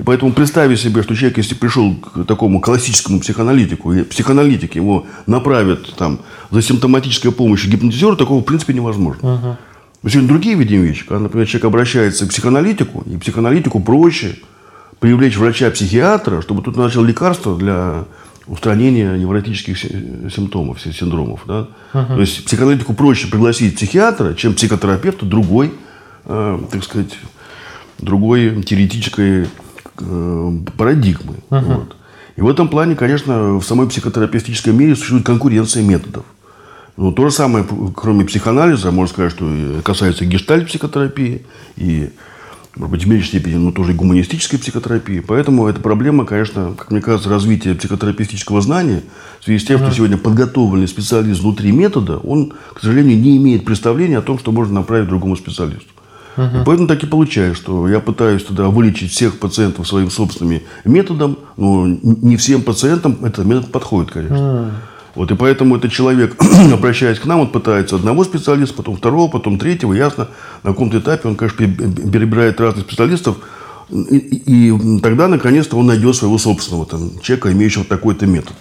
И 0.00 0.02
поэтому 0.02 0.32
представить 0.32 0.80
себе, 0.80 1.02
что 1.02 1.14
человек, 1.14 1.36
если 1.36 1.54
пришел 1.54 1.94
к 1.94 2.24
такому 2.24 2.62
классическому 2.62 3.20
психоаналитику, 3.20 3.92
и 3.92 4.02
психоаналитик 4.02 4.74
его 4.74 5.04
направят 5.26 5.94
там, 5.96 6.20
за 6.50 6.62
симптоматической 6.62 7.30
помощью 7.32 7.70
гипнотизеру, 7.70 8.16
такого 8.16 8.40
в 8.40 8.44
принципе 8.44 8.72
невозможно. 8.72 9.20
Uh-huh. 9.20 9.56
Мы 10.02 10.08
сегодня 10.08 10.28
другие 10.30 10.56
видим 10.56 10.82
вещи. 10.82 11.04
Когда, 11.06 11.24
например, 11.24 11.46
человек 11.46 11.66
обращается 11.66 12.24
к 12.24 12.30
психоаналитику, 12.30 13.02
и 13.02 13.18
психоаналитику 13.18 13.80
проще 13.80 14.36
привлечь 15.00 15.36
врача-психиатра, 15.36 16.40
чтобы 16.42 16.62
тут 16.62 16.76
начал 16.76 17.02
лекарство 17.02 17.56
для 17.56 18.04
устранения 18.46 19.16
невротических 19.16 19.78
симптомов, 19.78 20.80
синдромов. 20.80 21.42
Да? 21.46 21.68
Uh-huh. 21.92 22.14
То 22.14 22.20
есть 22.20 22.44
психоаналитику 22.44 22.94
проще 22.94 23.28
пригласить 23.28 23.76
психиатра, 23.76 24.34
чем 24.34 24.54
психотерапевта 24.54 25.26
другой, 25.26 25.72
э, 26.26 26.60
так 26.70 26.84
сказать, 26.84 27.16
другой 27.98 28.62
теоретической 28.62 29.46
Э, 30.02 30.52
парадигмы. 30.78 31.36
Uh-huh. 31.50 31.74
Вот. 31.74 31.96
И 32.36 32.40
в 32.40 32.48
этом 32.48 32.68
плане, 32.68 32.96
конечно, 32.96 33.58
в 33.58 33.62
самой 33.62 33.88
психотерапевтическом 33.88 34.76
мире 34.76 34.94
существует 34.96 35.26
конкуренция 35.26 35.82
методов. 35.82 36.24
Но 36.96 37.12
то 37.12 37.28
же 37.28 37.34
самое, 37.34 37.66
кроме 37.94 38.24
психоанализа, 38.24 38.90
можно 38.92 39.12
сказать, 39.12 39.32
что 39.32 39.80
касается 39.84 40.24
гештальт-психотерапии 40.24 41.42
и, 41.76 42.10
может 42.76 42.90
быть, 42.92 43.04
в 43.04 43.08
меньшей 43.08 43.28
степени, 43.28 43.54
но 43.54 43.72
тоже 43.72 43.92
и 43.92 43.94
гуманистической 43.94 44.58
психотерапии. 44.58 45.20
Поэтому 45.20 45.66
эта 45.66 45.80
проблема, 45.80 46.24
конечно, 46.24 46.74
как 46.76 46.90
мне 46.90 47.00
кажется, 47.00 47.28
развитие 47.28 47.74
психотерапевтического 47.74 48.60
знания 48.60 49.02
в 49.40 49.44
связи 49.44 49.58
с 49.58 49.66
тем, 49.66 49.80
uh-huh. 49.80 49.86
что 49.86 49.96
сегодня 49.96 50.16
подготовленный 50.16 50.88
специалист 50.88 51.40
внутри 51.40 51.72
метода, 51.72 52.18
он, 52.18 52.52
к 52.74 52.80
сожалению, 52.80 53.18
не 53.18 53.36
имеет 53.38 53.64
представления 53.64 54.18
о 54.18 54.22
том, 54.22 54.38
что 54.38 54.52
можно 54.52 54.80
направить 54.80 55.08
другому 55.08 55.36
специалисту. 55.36 55.88
Угу. 56.36 56.58
И 56.58 56.64
поэтому 56.64 56.86
так 56.86 57.02
и 57.02 57.06
получается, 57.06 57.60
что 57.60 57.88
я 57.88 58.00
пытаюсь 58.00 58.44
тогда 58.44 58.68
вылечить 58.68 59.10
всех 59.10 59.38
пациентов 59.38 59.86
своим 59.86 60.10
собственным 60.10 60.60
методом, 60.84 61.38
но 61.56 61.86
не 61.86 62.36
всем 62.36 62.62
пациентам 62.62 63.18
этот 63.24 63.44
метод 63.44 63.72
подходит, 63.72 64.12
конечно. 64.12 64.62
Угу. 64.62 64.70
Вот, 65.14 65.30
и 65.30 65.34
поэтому 65.34 65.76
этот 65.76 65.92
человек, 65.92 66.36
обращаясь 66.72 67.18
к 67.18 67.26
нам, 67.26 67.40
он 67.40 67.48
пытается 67.48 67.96
одного 67.96 68.24
специалиста, 68.24 68.74
потом 68.74 68.96
второго, 68.96 69.30
потом 69.30 69.58
третьего. 69.58 69.92
Ясно, 69.92 70.28
на 70.62 70.70
каком-то 70.70 70.98
этапе 70.98 71.28
он, 71.28 71.36
конечно, 71.36 71.58
перебирает 71.58 72.60
разных 72.60 72.86
специалистов. 72.86 73.36
И, 73.90 74.16
и 74.18 75.00
тогда, 75.00 75.26
наконец-то, 75.26 75.76
он 75.76 75.86
найдет 75.86 76.14
своего 76.14 76.38
собственного 76.38 76.86
там, 76.86 77.18
человека, 77.20 77.52
имеющего 77.52 77.84
такой-то 77.84 78.26
метод. 78.26 78.54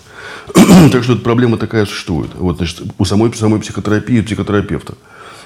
так 0.91 1.03
что 1.03 1.13
эта 1.13 1.21
проблема 1.21 1.57
такая 1.57 1.85
существует. 1.85 2.31
Вот, 2.35 2.57
значит, 2.57 2.81
у 2.97 3.05
самой, 3.05 3.31
самой 3.33 3.59
психотерапии 3.59 4.17
и 4.17 4.21
психотерапевта. 4.21 4.95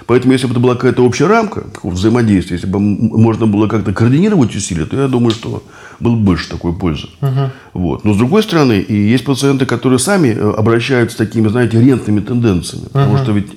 Поэтому, 0.05 0.33
если 0.33 0.47
бы 0.47 0.53
это 0.53 0.59
была 0.59 0.75
какая-то 0.75 1.05
общая 1.05 1.27
рамка 1.27 1.65
взаимодействия, 1.83 2.55
если 2.55 2.67
бы 2.67 2.79
можно 2.79 3.47
было 3.47 3.67
как-то 3.67 3.93
координировать 3.93 4.55
усилия, 4.55 4.85
то 4.85 4.97
я 4.99 5.07
думаю, 5.07 5.31
что 5.31 5.63
было 5.99 6.15
бы 6.15 6.21
больше 6.21 6.49
такой 6.49 6.73
пользы. 6.73 7.07
Угу. 7.21 7.51
Вот. 7.73 8.03
Но 8.03 8.13
с 8.13 8.17
другой 8.17 8.43
стороны, 8.43 8.79
и 8.79 8.93
есть 8.93 9.23
пациенты, 9.23 9.65
которые 9.65 9.99
сами 9.99 10.29
э, 10.29 10.51
обращаются 10.51 11.15
с 11.15 11.17
такими, 11.17 11.47
знаете, 11.47 11.79
рентными 11.79 12.19
тенденциями. 12.19 12.85
Угу. 12.85 12.93
Потому 12.93 13.17
что 13.17 13.31
ведь 13.31 13.47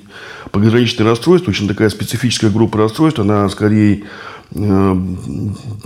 пограничное 0.51 1.05
расстройство, 1.05 1.51
очень 1.51 1.67
такая 1.67 1.89
специфическая 1.89 2.49
группа 2.49 2.77
расстройств, 2.77 3.19
она 3.19 3.49
скорее 3.49 4.03
э, 4.55 5.01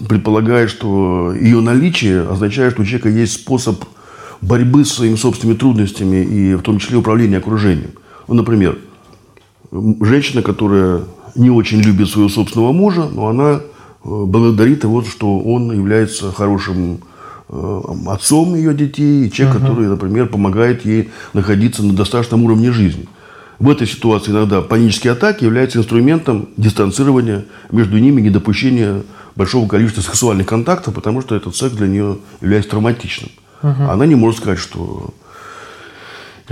предполагает, 0.07 0.69
что 0.69 1.33
ее 1.33 1.61
наличие 1.61 2.21
означает, 2.21 2.73
что 2.73 2.83
у 2.83 2.85
человека 2.85 3.09
есть 3.09 3.33
способ 3.33 3.83
борьбы 4.41 4.85
с 4.85 4.93
своими 4.93 5.15
собственными 5.15 5.57
трудностями 5.57 6.23
и 6.23 6.55
в 6.55 6.61
том 6.61 6.79
числе 6.79 6.97
управления 6.97 7.37
окружением. 7.37 7.91
Ну, 8.27 8.35
например, 8.35 8.77
женщина, 9.71 10.41
которая 10.41 11.01
не 11.35 11.49
очень 11.49 11.81
любит 11.81 12.09
своего 12.09 12.29
собственного 12.29 12.71
мужа, 12.71 13.07
но 13.11 13.27
она 13.27 13.53
э, 13.53 13.59
благодарит 14.03 14.83
его, 14.83 15.03
что 15.03 15.39
он 15.39 15.71
является 15.71 16.31
хорошим 16.31 16.99
э, 17.49 17.81
отцом 18.07 18.55
ее 18.55 18.73
детей, 18.73 19.27
и 19.27 19.31
человек, 19.31 19.57
uh-huh. 19.57 19.61
который, 19.61 19.87
например, 19.87 20.27
помогает 20.27 20.85
ей 20.85 21.09
находиться 21.33 21.83
на 21.83 21.93
достаточном 21.93 22.43
уровне 22.43 22.71
жизни. 22.71 23.07
В 23.59 23.69
этой 23.69 23.87
ситуации 23.87 24.31
иногда 24.31 24.61
панические 24.61 25.13
атаки 25.13 25.43
являются 25.43 25.77
инструментом 25.77 26.49
дистанцирования 26.57 27.45
между 27.71 27.97
ними, 27.99 28.19
недопущения 28.19 29.03
большого 29.35 29.67
количества 29.67 30.01
сексуальных 30.01 30.47
контактов, 30.47 30.95
потому 30.95 31.21
что 31.21 31.35
этот 31.35 31.55
секс 31.55 31.75
для 31.75 31.87
нее 31.87 32.17
является 32.41 32.71
травматичным. 32.71 33.29
Uh-huh. 33.61 33.89
Она 33.89 34.05
не 34.05 34.15
может 34.15 34.39
сказать, 34.39 34.59
что 34.59 35.13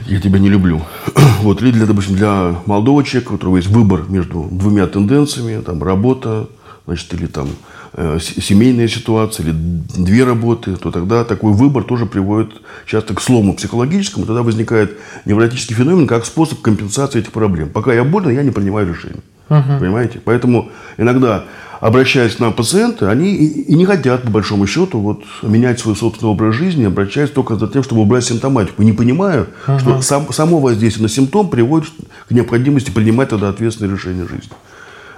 я 0.08 0.19
тебя 0.19 0.39
не 0.39 0.50
люблю. 0.50 0.81
вот, 1.41 1.62
или, 1.62 1.72
для, 1.72 1.86
допустим, 1.86 2.15
для 2.15 2.55
молодого 2.65 3.03
человека, 3.03 3.31
у 3.31 3.36
которого 3.36 3.58
есть 3.58 3.69
выбор 3.69 4.05
между 4.10 4.48
двумя 4.51 4.88
тенденциями, 4.88 5.62
там, 5.62 5.84
работа, 5.84 6.48
значит, 6.86 7.13
или 7.13 7.27
там 7.27 7.50
э, 7.93 8.19
семейная 8.22 8.88
ситуация, 8.88 9.46
или 9.46 9.53
две 9.53 10.24
работы, 10.24 10.75
то 10.75 10.91
тогда 10.91 11.24
такой 11.24 11.53
выбор 11.53 11.84
тоже 11.84 12.05
приводит 12.05 12.51
часто 12.86 13.13
к 13.13 13.22
слому 13.22 13.53
психологическому, 13.53 14.25
тогда 14.25 14.43
возникает 14.43 14.98
невротический 15.25 15.75
феномен 15.75 16.08
как 16.08 16.25
способ 16.25 16.62
компенсации 16.62 17.19
этих 17.19 17.31
проблем. 17.31 17.69
Пока 17.69 17.93
я 17.93 18.03
болен, 18.03 18.31
я 18.31 18.43
не 18.43 18.51
принимаю 18.51 18.88
решения. 18.88 19.22
Uh-huh. 19.50 19.79
Понимаете? 19.79 20.22
Поэтому 20.24 20.69
иногда 20.98 21.46
обращаясь 21.79 22.36
к 22.36 22.39
нам 22.39 22.53
пациенты, 22.53 23.05
они 23.05 23.33
и 23.33 23.75
не 23.75 23.86
хотят, 23.86 24.24
по 24.24 24.29
большому 24.29 24.67
счету, 24.67 25.00
вот, 25.00 25.24
менять 25.41 25.79
свой 25.79 25.95
собственный 25.95 26.31
образ 26.31 26.55
жизни, 26.55 26.86
обращаясь 26.86 27.29
только 27.29 27.55
за 27.55 27.67
тем, 27.67 27.83
чтобы 27.83 28.01
убрать 28.01 28.25
симптоматику, 28.25 28.81
не 28.83 28.93
понимая, 28.93 29.48
uh-huh. 29.65 29.79
что 29.79 30.01
сам, 30.01 30.31
само 30.33 30.59
воздействие 30.59 31.03
на 31.03 31.09
симптом 31.09 31.50
приводит 31.50 31.89
к 32.27 32.31
необходимости 32.31 32.91
принимать 32.91 33.29
тогда 33.29 33.50
ответственные 33.50 33.95
решения 33.95 34.27
жизни. 34.27 34.51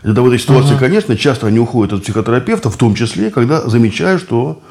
Это 0.03 0.21
в 0.21 0.27
этой 0.27 0.39
ситуации, 0.39 0.75
uh-huh. 0.75 0.79
конечно, 0.79 1.17
часто 1.17 1.47
они 1.47 1.59
уходят 1.59 1.93
от 1.93 2.03
психотерапевта, 2.03 2.69
в 2.69 2.77
том 2.77 2.95
числе, 2.95 3.29
когда 3.31 3.67
замечают, 3.67 4.21
что 4.21 4.61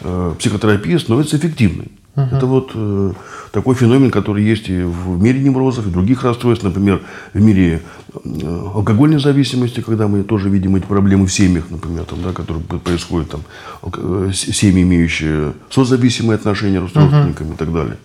э, 0.00 0.34
психотерапия 0.38 0.98
становится 0.98 1.36
эффективной. 1.36 1.90
Uh-huh. 2.16 2.36
Это 2.36 2.46
вот 2.46 2.70
э, 2.74 3.12
такой 3.50 3.74
феномен, 3.74 4.10
который 4.10 4.44
есть 4.44 4.68
и 4.68 4.82
в 4.82 5.20
мире 5.20 5.40
неврозов, 5.40 5.86
и 5.86 5.90
других 5.90 6.22
расстройств. 6.22 6.64
Например, 6.64 7.02
в 7.32 7.40
мире 7.40 7.82
э, 8.12 8.68
алкогольной 8.74 9.18
зависимости, 9.18 9.80
когда 9.80 10.06
мы 10.06 10.22
тоже 10.22 10.48
видим 10.48 10.76
эти 10.76 10.84
проблемы 10.84 11.26
в 11.26 11.32
семьях, 11.32 11.64
например, 11.70 12.04
там, 12.04 12.22
да, 12.22 12.32
которые 12.32 12.62
происходят, 12.62 13.30
там, 13.30 13.40
э, 13.82 14.30
семьи, 14.32 14.82
имеющие 14.82 15.54
созависимые 15.70 16.36
отношения 16.36 16.78
с 16.78 16.94
родственниками 16.94 17.50
uh-huh. 17.50 17.54
и 17.54 17.56
так 17.56 17.72
далее. 17.72 17.96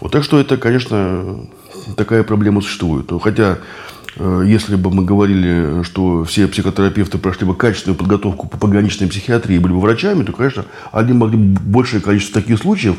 Вот 0.00 0.12
так 0.12 0.24
что 0.24 0.38
это, 0.40 0.56
конечно, 0.56 1.40
такая 1.96 2.22
проблема 2.22 2.60
существует. 2.62 3.10
Хотя 3.22 3.58
э, 4.16 4.44
если 4.46 4.76
бы 4.76 4.90
мы 4.90 5.04
говорили, 5.04 5.82
что 5.82 6.24
все 6.24 6.48
психотерапевты 6.48 7.18
прошли 7.18 7.46
бы 7.46 7.54
качественную 7.54 7.98
подготовку 7.98 8.48
по 8.48 8.56
пограничной 8.56 9.08
психиатрии 9.08 9.56
и 9.56 9.58
были 9.58 9.72
бы 9.72 9.80
врачами, 9.80 10.24
то, 10.24 10.32
конечно, 10.32 10.64
они 10.92 11.12
могли 11.12 11.36
бы 11.36 11.60
большее 11.60 12.00
количество 12.00 12.40
таких 12.40 12.58
случаев 12.58 12.96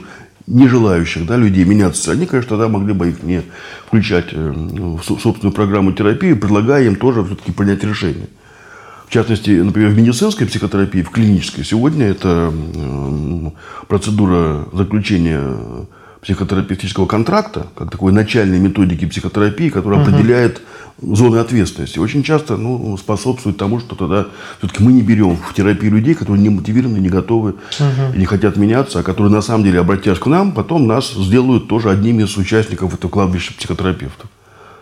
не 0.52 0.68
желающих 0.68 1.26
да, 1.26 1.38
людей 1.38 1.64
меняться, 1.64 2.12
они, 2.12 2.26
конечно, 2.26 2.50
тогда 2.50 2.68
могли 2.68 2.94
бы 2.94 3.10
их 3.10 3.24
не 3.24 3.44
включать 3.88 4.28
э, 4.32 4.52
в 4.52 5.02
собственную 5.04 5.54
программу 5.54 5.94
терапии, 5.94 6.34
предлагая 6.34 6.86
им 6.86 6.96
тоже 6.96 7.24
все-таки 7.24 7.52
принять 7.52 7.84
решение. 7.84 8.28
В 9.08 9.14
частности, 9.14 9.52
например, 9.52 9.90
в 9.90 9.98
медицинской 9.98 10.48
психотерапии, 10.48 11.02
в 11.02 11.10
клинической, 11.10 11.66
сегодня 11.66 12.08
это 12.08 12.54
процедура 13.88 14.68
заключения 14.72 15.58
психотерапевтического 16.22 17.08
контракта, 17.08 17.68
как 17.76 17.90
такой 17.90 18.12
начальной 18.12 18.60
методики 18.60 19.06
психотерапии, 19.06 19.70
которая 19.70 20.02
угу. 20.02 20.10
определяет 20.10 20.62
зоны 21.02 21.38
ответственности. 21.38 21.98
Очень 21.98 22.22
часто 22.22 22.58
ну, 22.58 22.96
способствует 22.98 23.58
тому, 23.58 23.80
что 23.80 23.96
тогда 23.96 24.28
все-таки 24.60 24.84
мы 24.84 24.94
не 24.94 25.02
берем 25.02 25.36
в 25.36 25.54
терапию 25.54 25.92
людей, 25.92 26.14
которые 26.14 26.42
не 26.42 26.50
мотивированы, 26.50 26.98
не 26.98 27.10
готовы 27.10 27.52
угу. 27.52 28.14
и 28.16 28.20
не 28.20 28.26
хотят 28.26 28.56
меняться, 28.56 29.00
а 29.00 29.04
которые 29.04 29.32
на 29.32 29.42
самом 29.42 29.64
деле, 29.64 29.80
обратясь 29.80 30.20
к 30.20 30.28
нам, 30.28 30.52
потом 30.52 30.86
нас 30.86 31.12
сделают 31.12 31.68
тоже 31.68 31.90
одними 31.90 32.24
из 32.24 32.38
участников 32.38 32.94
этого 32.94 33.10
кладбища 33.10 33.54
психотерапевтов. 33.54 34.30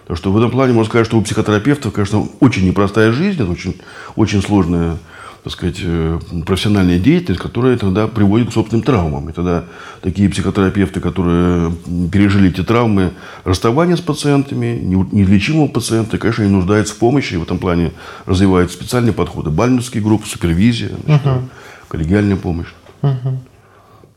Так 0.08 0.18
что 0.18 0.32
в 0.32 0.38
этом 0.38 0.52
плане 0.52 0.74
можно 0.74 0.90
сказать, 0.90 1.06
что 1.06 1.18
у 1.18 1.22
психотерапевтов, 1.22 1.94
конечно, 1.94 2.28
очень 2.40 2.66
непростая 2.66 3.12
жизнь, 3.12 3.42
это 3.42 3.52
очень, 3.52 3.80
очень 4.16 4.42
сложная 4.42 4.98
так 5.44 5.54
сказать, 5.54 5.78
э, 5.82 6.20
профессиональная 6.46 7.00
деятельность, 7.00 7.42
которая 7.42 7.78
тогда 7.78 8.08
приводит 8.08 8.50
к 8.50 8.54
собственным 8.54 8.84
травмам. 8.84 9.30
И 9.30 9.34
тогда 9.34 9.64
такие 10.02 10.30
психотерапевты, 10.30 11.00
которые 11.00 11.72
пережили 12.12 12.50
эти 12.50 12.64
травмы 12.64 13.14
расставания 13.46 13.96
с 13.96 14.02
пациентами, 14.02 14.80
неизлечимого 15.12 15.68
пациента, 15.68 16.18
конечно, 16.18 16.44
они 16.44 16.54
нуждаются 16.54 16.94
в 16.94 16.98
помощи. 16.98 17.36
И 17.36 17.38
в 17.38 17.44
этом 17.44 17.58
плане 17.58 17.94
развивают 18.26 18.72
специальные 18.72 19.14
подходы. 19.14 19.50
Бальновские 19.50 20.04
группы, 20.04 20.28
супервизия, 20.28 20.92
значит, 21.06 21.26
угу. 21.26 21.50
коллегиальная 21.88 22.38
помощь. 22.38 22.74
Угу. 23.02 23.40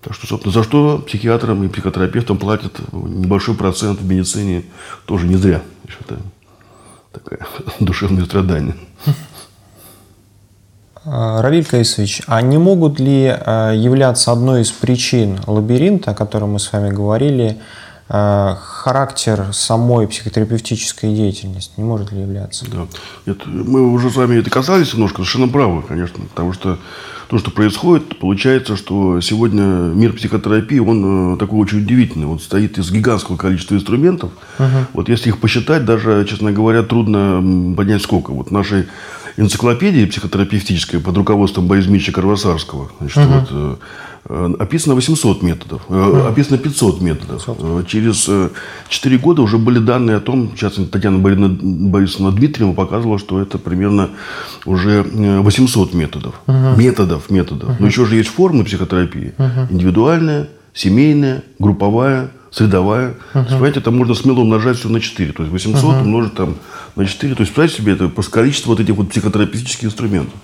Так 0.02 0.14
что, 0.14 0.26
собственно, 0.26 0.52
за 0.52 0.64
что 0.64 0.98
психиатрам 0.98 1.62
и 1.62 1.68
психотерапевтам 1.68 2.36
платят 2.36 2.80
небольшой 2.92 3.54
процент 3.54 4.00
в 4.00 4.04
медицине 4.04 4.64
тоже 5.06 5.28
не 5.28 5.36
зря. 5.36 5.62
Это 6.00 6.18
такое 7.12 7.38
душевное 7.80 8.24
страдание. 8.24 8.74
А, 11.04 11.42
Равиль 11.42 11.64
Каисович, 11.64 12.22
а 12.26 12.40
не 12.42 12.58
могут 12.58 13.00
ли 13.00 13.26
а, 13.26 13.72
являться 13.72 14.30
одной 14.30 14.62
из 14.62 14.70
причин 14.70 15.40
лабиринта, 15.46 16.12
о 16.12 16.14
котором 16.14 16.52
мы 16.52 16.60
с 16.60 16.72
вами 16.72 16.90
говорили, 16.90 17.58
а, 18.08 18.56
характер 18.60 19.46
самой 19.52 20.06
психотерапевтической 20.06 21.12
деятельности? 21.12 21.72
Не 21.76 21.84
может 21.84 22.12
ли 22.12 22.20
являться? 22.20 22.66
Да. 22.70 22.86
Нет, 23.26 23.44
мы 23.46 23.90
уже 23.90 24.10
с 24.10 24.16
вами 24.16 24.38
это 24.38 24.50
касались 24.50 24.92
немножко, 24.92 25.16
совершенно 25.16 25.48
правы, 25.48 25.82
конечно, 25.82 26.22
потому 26.24 26.52
что 26.52 26.78
то, 27.32 27.38
что 27.38 27.50
происходит, 27.50 28.18
получается, 28.18 28.76
что 28.76 29.22
сегодня 29.22 29.62
мир 29.62 30.12
психотерапии, 30.12 30.78
он 30.78 31.32
э, 31.32 31.36
такой 31.38 31.60
очень 31.60 31.78
удивительный. 31.78 32.26
Он 32.26 32.38
состоит 32.38 32.76
из 32.76 32.92
гигантского 32.92 33.38
количества 33.38 33.74
инструментов. 33.74 34.32
Угу. 34.58 34.66
Вот 34.92 35.08
если 35.08 35.30
их 35.30 35.38
посчитать, 35.38 35.86
даже, 35.86 36.26
честно 36.28 36.52
говоря, 36.52 36.82
трудно 36.82 37.74
понять 37.74 38.02
сколько. 38.02 38.32
Вот 38.32 38.50
нашей 38.50 38.84
энциклопедии 39.36 40.04
психотерапевтической 40.04 41.00
под 41.00 41.16
руководством 41.16 41.66
Бориса 41.66 41.88
Дмитриевича 41.88 42.12
Карвасарского. 42.12 42.90
Значит, 42.98 43.16
угу. 43.18 43.32
вот, 43.32 43.48
э, 43.50 43.76
э, 44.26 44.54
описано 44.58 44.94
800 44.94 45.42
методов, 45.42 45.82
угу. 45.88 46.26
описано 46.26 46.58
500 46.58 47.00
методов. 47.00 47.44
500. 47.44 47.86
Через 47.86 48.28
4 48.88 49.18
года 49.18 49.42
уже 49.42 49.58
были 49.58 49.78
данные 49.78 50.16
о 50.16 50.20
том, 50.20 50.50
в 50.50 50.58
частности, 50.58 50.90
Татьяна 50.90 51.18
Борисовна, 51.18 51.58
Борисовна 51.60 52.32
Дмитриева 52.32 52.72
показывала, 52.72 53.18
что 53.18 53.40
это 53.40 53.58
примерно 53.58 54.10
уже 54.64 55.02
800 55.02 55.94
методов. 55.94 56.34
Угу. 56.46 56.80
Методов, 56.80 57.30
методов. 57.30 57.70
Угу. 57.70 57.76
Но 57.80 57.86
еще 57.86 58.04
же 58.06 58.16
есть 58.16 58.28
формы 58.28 58.64
психотерапии. 58.64 59.34
Угу. 59.38 59.74
Индивидуальная, 59.74 60.48
семейная, 60.74 61.42
групповая, 61.58 62.30
средовая. 62.52 63.14
Uh-huh. 63.34 63.48
Понимаете, 63.48 63.80
там 63.80 63.96
можно 63.96 64.14
смело 64.14 64.40
умножать 64.40 64.78
все 64.78 64.88
на 64.88 65.00
4. 65.00 65.32
То 65.32 65.42
есть 65.42 65.52
800 65.52 65.82
uh-huh. 65.82 66.00
умножить 66.02 66.34
там 66.34 66.56
на 66.94 67.06
4. 67.06 67.34
То 67.34 67.40
есть, 67.40 67.52
представьте 67.52 67.82
себе, 67.82 67.92
это 67.94 68.08
просто 68.08 68.30
количество 68.30 68.70
вот 68.70 68.80
этих 68.80 68.94
вот 68.94 69.08
психотерапевтических 69.08 69.86
инструментов. 69.86 70.34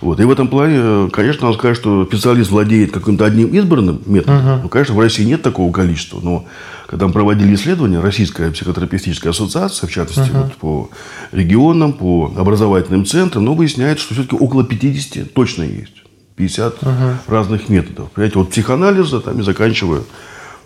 Вот. 0.00 0.20
И 0.20 0.24
в 0.24 0.30
этом 0.30 0.46
плане, 0.48 1.10
конечно, 1.10 1.46
надо 1.46 1.58
сказать, 1.58 1.76
что 1.76 2.04
специалист 2.04 2.50
владеет 2.50 2.92
каким-то 2.92 3.24
одним 3.24 3.48
избранным 3.48 4.00
методом. 4.06 4.46
Uh-huh. 4.46 4.62
Ну, 4.62 4.68
конечно, 4.68 4.94
в 4.94 5.00
России 5.00 5.24
нет 5.24 5.42
такого 5.42 5.72
количества, 5.72 6.20
но 6.22 6.46
когда 6.86 7.06
мы 7.06 7.12
проводили 7.12 7.54
исследования, 7.54 8.00
Российская 8.00 8.50
психотерапевтическая 8.50 9.32
ассоциация, 9.32 9.88
в 9.88 9.90
частности, 9.90 10.30
uh-huh. 10.32 10.42
вот, 10.44 10.54
по 10.54 10.90
регионам, 11.32 11.94
по 11.94 12.32
образовательным 12.36 13.06
центрам, 13.06 13.44
но 13.44 13.54
выясняется, 13.54 14.04
что 14.04 14.14
все-таки 14.14 14.36
около 14.36 14.64
50 14.64 15.32
точно 15.32 15.64
есть. 15.64 15.94
50 16.36 16.78
uh-huh. 16.78 17.14
разных 17.26 17.68
методов. 17.68 18.12
Понимаете, 18.12 18.38
вот 18.38 18.50
психоанализа 18.50 19.20
там 19.20 19.40
и 19.40 19.42
заканчивая 19.42 20.02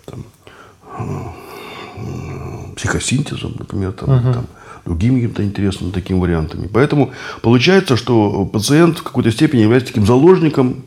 там, 0.05 0.23
психосинтезом, 2.75 3.55
например, 3.57 3.91
там, 3.91 4.09
uh-huh. 4.09 4.33
там, 4.33 4.45
другими 4.85 5.15
какими-то 5.15 5.43
интересными 5.43 5.91
такими 5.91 6.19
вариантами. 6.19 6.67
Поэтому 6.71 7.11
получается, 7.41 7.95
что 7.95 8.45
пациент 8.45 8.99
в 8.99 9.03
какой-то 9.03 9.31
степени 9.31 9.61
является 9.61 9.89
таким 9.89 10.05
заложником 10.05 10.83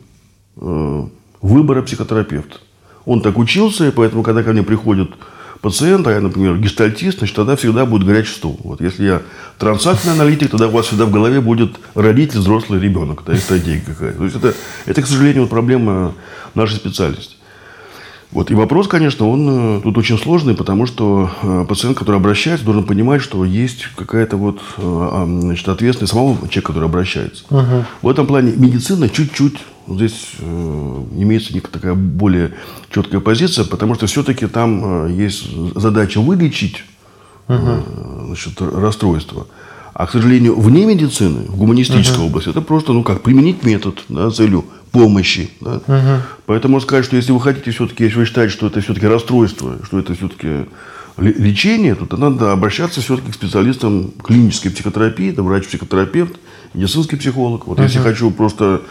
э, 0.57 1.07
выбора 1.41 1.81
психотерапевта. 1.81 2.57
Он 3.05 3.21
так 3.21 3.37
учился, 3.37 3.87
и 3.87 3.91
поэтому, 3.91 4.23
когда 4.23 4.43
ко 4.43 4.51
мне 4.51 4.63
приходит 4.63 5.11
пациент, 5.61 6.05
а 6.07 6.11
я, 6.11 6.19
например, 6.19 6.57
гестальтист, 6.57 7.19
значит, 7.19 7.35
тогда 7.35 7.55
всегда 7.55 7.85
будет 7.85 8.05
горячий 8.05 8.33
стул. 8.33 8.59
Вот 8.63 8.81
если 8.81 9.05
я 9.05 9.21
трансактный 9.57 10.13
аналитик, 10.13 10.51
тогда 10.51 10.67
у 10.67 10.71
вас 10.71 10.87
всегда 10.87 11.05
в 11.05 11.11
голове 11.11 11.41
будет 11.41 11.75
родитель, 11.95 12.39
взрослый 12.39 12.79
ребенок. 12.79 13.23
Да, 13.25 13.35
стратегия 13.35 13.81
какая-то. 13.85 14.17
То 14.17 14.23
есть 14.25 14.35
это, 14.35 14.53
это, 14.85 15.01
к 15.01 15.07
сожалению, 15.07 15.47
проблема 15.47 16.13
нашей 16.53 16.75
специальности. 16.75 17.35
Вот. 18.31 18.51
И 18.51 18.53
вопрос, 18.53 18.87
конечно, 18.87 19.27
он 19.27 19.77
э, 19.77 19.81
тут 19.81 19.97
очень 19.97 20.17
сложный, 20.17 20.53
потому 20.53 20.85
что 20.85 21.31
э, 21.41 21.65
пациент, 21.67 21.97
который 21.97 22.17
обращается, 22.17 22.65
должен 22.65 22.83
понимать, 22.83 23.21
что 23.21 23.45
есть 23.45 23.87
какая-то 23.95 24.35
вот 24.35 24.59
э, 24.77 25.25
значит, 25.41 25.67
ответственность 25.69 26.13
самого 26.13 26.35
человека, 26.49 26.67
который 26.67 26.85
обращается. 26.85 27.45
Угу. 27.49 27.85
В 28.01 28.09
этом 28.09 28.27
плане 28.27 28.51
медицина 28.55 29.09
чуть-чуть 29.09 29.57
здесь 29.87 30.31
имеется 30.41 31.53
некая 31.53 31.71
такая 31.71 31.93
более 31.93 32.51
четкая 32.89 33.21
позиция, 33.21 33.63
потому 33.63 33.95
что 33.95 34.05
все-таки 34.05 34.45
там 34.47 35.07
есть 35.07 35.47
задача 35.75 36.19
вылечить 36.19 36.83
угу. 37.47 37.83
значит, 38.25 38.61
расстройство. 38.61 39.47
А, 39.97 40.05
к 40.05 40.11
сожалению, 40.11 40.59
вне 40.59 40.85
медицины, 40.85 41.45
в 41.47 41.57
гуманистической 41.57 42.23
uh 42.23 42.27
области, 42.27 42.49
это 42.49 42.61
просто, 42.61 42.93
ну 42.93 43.01
как, 43.01 43.23
применить 43.23 43.63
метод 43.63 44.03
да, 44.09 44.29
целью 44.29 44.63
помощи. 44.91 45.49
Да? 45.59 45.81
uh 45.87 46.19
Поэтому 46.45 46.73
можно 46.73 46.85
сказать, 46.85 47.03
что 47.03 47.15
если 47.15 47.31
вы 47.31 47.41
хотите 47.41 47.71
все-таки, 47.71 48.03
если 48.03 48.19
вы 48.19 48.25
считаете, 48.27 48.53
что 48.53 48.67
это 48.67 48.79
все-таки 48.79 49.07
расстройство, 49.07 49.79
что 49.83 49.97
это 49.97 50.13
все-таки 50.13 50.67
лечение, 51.17 51.95
то 51.95 52.15
надо 52.15 52.51
обращаться 52.51 53.01
все-таки 53.01 53.31
к 53.31 53.33
специалистам 53.33 54.11
клинической 54.23 54.69
психотерапии, 54.69 55.31
это 55.31 55.41
врач-психотерапевт, 55.41 56.35
медицинский 56.75 57.15
психолог. 57.15 57.65
Вот 57.65 57.79
uh 57.79 57.83
если 57.83 57.97
хочу 57.97 58.29
просто 58.29 58.83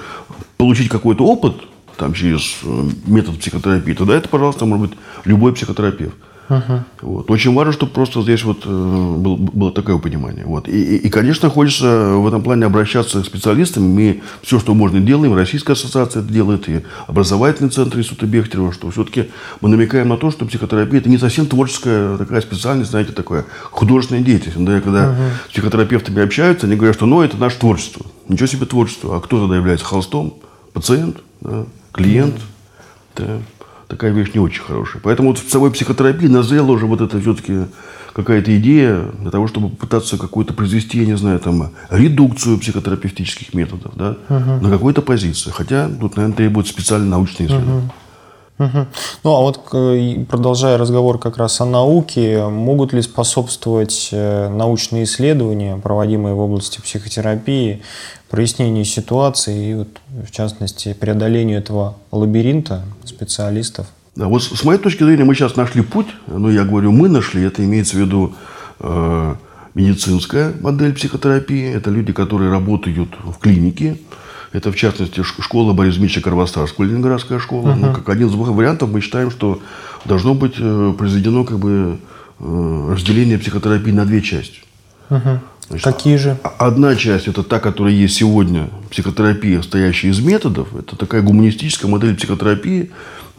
получить 0.57 0.89
какой-то 0.89 1.25
опыт 1.25 1.55
там, 1.97 2.15
через 2.15 2.57
э, 2.65 2.91
метод 3.07 3.39
психотерапии, 3.39 3.93
тогда 3.93 4.17
это, 4.17 4.29
пожалуйста, 4.29 4.67
может 4.67 4.89
быть 4.89 4.99
любой 5.25 5.53
психотерапевт. 5.53 6.17
Uh-huh. 6.49 6.81
Вот. 7.03 7.31
Очень 7.31 7.55
важно, 7.55 7.73
чтобы 7.73 7.93
просто 7.93 8.23
здесь 8.23 8.45
вот 8.45 8.63
э, 8.65 8.69
было, 8.69 9.37
было 9.37 9.73
такое 9.73 9.99
понимание. 9.99 10.45
Вот. 10.45 10.69
И, 10.69 10.97
и, 10.97 10.97
и, 10.97 11.09
конечно, 11.11 11.51
хочется 11.51 12.15
в 12.15 12.27
этом 12.27 12.43
плане 12.43 12.67
обращаться 12.67 13.21
к 13.21 13.27
специалистам. 13.27 13.85
Мы 13.85 14.23
все, 14.43 14.61
что 14.61 14.75
можно, 14.75 15.01
делаем. 15.01 15.35
Российская 15.35 15.73
ассоциация 15.73 16.23
это 16.23 16.33
делает, 16.33 16.69
и 16.69 16.83
образовательный 17.09 17.71
центр 17.71 17.99
Института 17.99 18.27
Бехтерева, 18.27 18.73
что 18.73 18.91
все-таки 18.91 19.31
мы 19.61 19.69
намекаем 19.69 20.09
на 20.09 20.17
то, 20.17 20.31
что 20.31 20.47
психотерапия– 20.47 21.01
это 21.01 21.09
не 21.09 21.19
совсем 21.19 21.47
творческая 21.47 22.17
такая 22.17 22.41
специальность, 22.41 22.91
знаете, 22.91 23.13
такая 23.13 23.45
художественная 23.71 24.23
деятельность. 24.23 24.65
Да, 24.65 24.81
когда 24.81 25.05
uh-huh. 25.07 25.31
с 25.49 25.53
психотерапевтами 25.53 26.23
общаются, 26.23 26.67
они 26.67 26.77
говорят, 26.77 26.97
что 26.97 27.07
ну, 27.07 27.23
это 27.23 27.37
наше 27.37 27.59
творчество. 27.59 28.07
Ничего 28.29 28.47
себе 28.47 28.67
творчество. 28.67 29.17
А 29.17 29.21
кто 29.21 29.41
тогда 29.41 29.57
является 29.57 29.85
холстом? 29.85 30.35
Пациент, 30.73 31.19
да? 31.41 31.65
клиент. 31.93 32.37
Uh-huh. 32.37 32.41
Да 33.17 33.41
такая 33.89 34.13
вещь 34.13 34.35
не 34.35 34.41
очень 34.41 34.63
хорошая. 34.63 35.01
Поэтому 35.03 35.29
вот 35.29 35.39
в 35.39 35.51
самой 35.51 35.71
психотерапии 35.71 36.27
назрела 36.27 36.73
уже 36.73 36.87
вот 36.87 37.01
это 37.01 37.21
все-таки 37.21 37.67
какая-то 38.13 38.57
идея 38.59 39.11
для 39.21 39.31
того, 39.31 39.47
чтобы 39.47 39.69
попытаться 39.69 40.17
какую-то 40.17 40.55
произвести, 40.55 40.99
я 40.99 41.07
не 41.07 41.17
знаю, 41.17 41.39
там, 41.39 41.71
редукцию 41.91 42.59
психотерапевтических 42.59 43.53
методов, 43.53 43.93
да, 43.95 44.17
угу. 44.29 44.65
на 44.65 44.71
какой-то 44.71 45.03
позиции. 45.03 45.51
Хотя 45.51 45.89
тут, 45.89 46.17
наверное, 46.17 46.37
требует 46.37 46.67
специальные 46.67 47.11
научные 47.11 47.49
исследования. 47.49 47.79
Угу. 47.79 47.93
Ну, 48.59 48.87
а 49.25 49.41
вот 49.41 49.69
продолжая 50.29 50.79
разговор 50.79 51.19
как 51.19 51.37
раз 51.37 51.61
о 51.61 51.67
науке, 51.67 52.47
могут 52.47 52.93
ли 52.93 53.03
способствовать 53.03 54.09
э, 54.13 54.49
научные 54.49 55.05
исследования, 55.05 55.77
проводимые 55.77 56.35
в 56.35 56.41
области 56.41 56.81
психотерапии, 56.81 57.83
прояснению 58.31 58.85
ситуации 58.85 59.71
и, 59.71 59.75
вот, 59.75 59.89
в 60.27 60.31
частности, 60.31 60.95
преодолению 60.95 61.59
этого 61.59 61.97
лабиринта 62.11 62.83
специалистов? 63.05 63.87
Да, 64.15 64.29
вот 64.29 64.43
с 64.43 64.65
моей 64.65 64.81
точки 64.81 65.05
зрения 65.05 65.25
мы 65.25 65.35
сейчас 65.35 65.57
нашли 65.57 65.83
путь, 65.83 66.07
ну, 66.27 66.49
я 66.49 66.65
говорю, 66.65 66.93
мы 66.93 67.11
нашли, 67.11 67.43
это 67.43 67.63
имеется 67.63 67.97
в 67.97 68.01
виду 68.01 68.35
э, 68.81 69.35
медицинская 69.75 70.55
модель 70.63 70.95
психотерапии, 70.95 71.71
это 71.71 71.91
люди, 71.91 72.15
которые 72.15 72.51
работают 72.51 73.11
в 73.23 73.39
клинике, 73.39 73.99
Это, 74.57 74.73
в 74.73 74.77
частности, 74.77 75.23
школа 75.23 75.75
Бориса 75.75 75.99
Дмитриевича 75.99 76.25
Карвастарского, 76.25 76.87
Ленинградская 76.87 77.39
школа. 77.39 77.73
Uh-huh. 77.73 77.77
Ну, 77.77 77.93
как 77.93 78.09
один 78.09 78.29
из 78.29 78.35
вариантов 78.35 78.89
мы 78.91 79.03
считаем, 79.03 79.31
что 79.31 79.61
должно 80.07 80.33
быть 80.33 80.55
э, 80.59 80.95
произведено 80.97 81.45
как 81.45 81.59
бы 81.59 81.99
э, 82.41 82.89
разделение 82.91 83.39
психотерапии 83.39 83.91
на 83.91 84.07
две 84.07 84.23
части. 84.23 84.61
Uh-huh. 85.11 85.41
Значит, 85.69 85.85
Какие 85.85 86.17
же? 86.17 86.39
Одна 86.59 86.95
часть– 86.95 87.27
это 87.29 87.43
та, 87.43 87.59
которая 87.59 87.93
есть 87.93 88.15
сегодня, 88.15 88.71
психотерапия, 88.91 89.63
состоящая 89.63 90.09
из 90.09 90.21
методов. 90.21 90.75
Это 90.77 90.97
такая 90.97 91.23
гуманистическая 91.23 91.91
модель 91.91 92.15
психотерапии, 92.15 92.91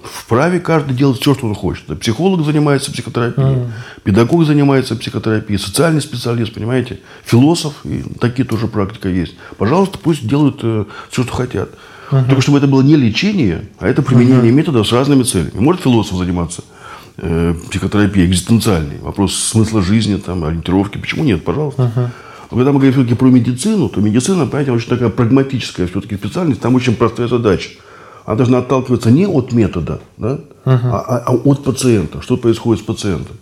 вправе 0.04 0.60
каждый 0.60 0.94
делать 0.96 1.22
все, 1.22 1.34
что 1.34 1.48
он 1.48 1.56
хочет. 1.56 1.86
Психолог 2.00 2.46
занимается 2.46 2.92
психотерапией, 2.92 3.48
mm. 3.48 3.72
педагог 4.04 4.46
занимается 4.46 4.96
психотерапией, 4.96 5.58
социальный 5.58 6.02
специалист, 6.02 6.54
понимаете, 6.54 7.00
философ, 7.24 7.74
и 7.86 8.04
такие 8.20 8.46
тоже 8.46 8.68
практика 8.68 9.08
есть. 9.08 9.36
Пожалуйста, 9.58 9.98
пусть 9.98 10.28
делают 10.28 10.60
э, 10.64 10.86
все, 11.10 11.24
что 11.24 11.34
хотят. 11.34 11.70
Uh-huh. 12.10 12.26
Только 12.26 12.42
чтобы 12.42 12.58
это 12.60 12.68
было 12.68 12.82
не 12.82 12.96
лечение, 12.96 13.66
а 13.80 13.88
это 13.88 14.02
применение 14.02 14.52
uh-huh. 14.52 14.56
методов 14.56 14.88
с 14.88 14.94
разными 14.94 15.24
целями. 15.24 15.52
Может 15.56 15.82
философ 15.82 16.18
заниматься 16.18 16.64
э, 17.18 17.54
психотерапией 17.70 18.28
экзистенциальной, 18.28 19.00
вопрос 19.02 19.36
смысла 19.36 19.82
жизни, 19.82 20.18
там, 20.18 20.44
ориентировки, 20.44 20.98
почему 20.98 21.24
нет, 21.24 21.44
пожалуйста. 21.44 21.92
Uh-huh. 21.96 22.10
Когда 22.50 22.72
мы 22.72 22.80
говорим 22.80 22.94
все-таки 22.94 23.16
про 23.16 23.28
медицину, 23.28 23.90
то 23.90 24.00
медицина, 24.00 24.46
понимаете, 24.46 24.72
очень 24.72 24.90
такая 24.90 25.10
прагматическая 25.10 25.88
все-таки 25.88 26.16
специальность, 26.16 26.62
там 26.62 26.76
очень 26.76 26.96
простая 26.96 27.28
задача 27.28 27.70
она 28.28 28.36
должна 28.36 28.58
отталкиваться 28.58 29.10
не 29.10 29.26
от 29.26 29.54
метода, 29.54 30.02
да, 30.18 30.34
угу. 30.66 30.88
а, 30.92 31.24
а 31.26 31.34
от 31.34 31.64
пациента, 31.64 32.22
что 32.22 32.36
происходит 32.36 32.84
с 32.84 32.86
пациентом. 32.86 33.38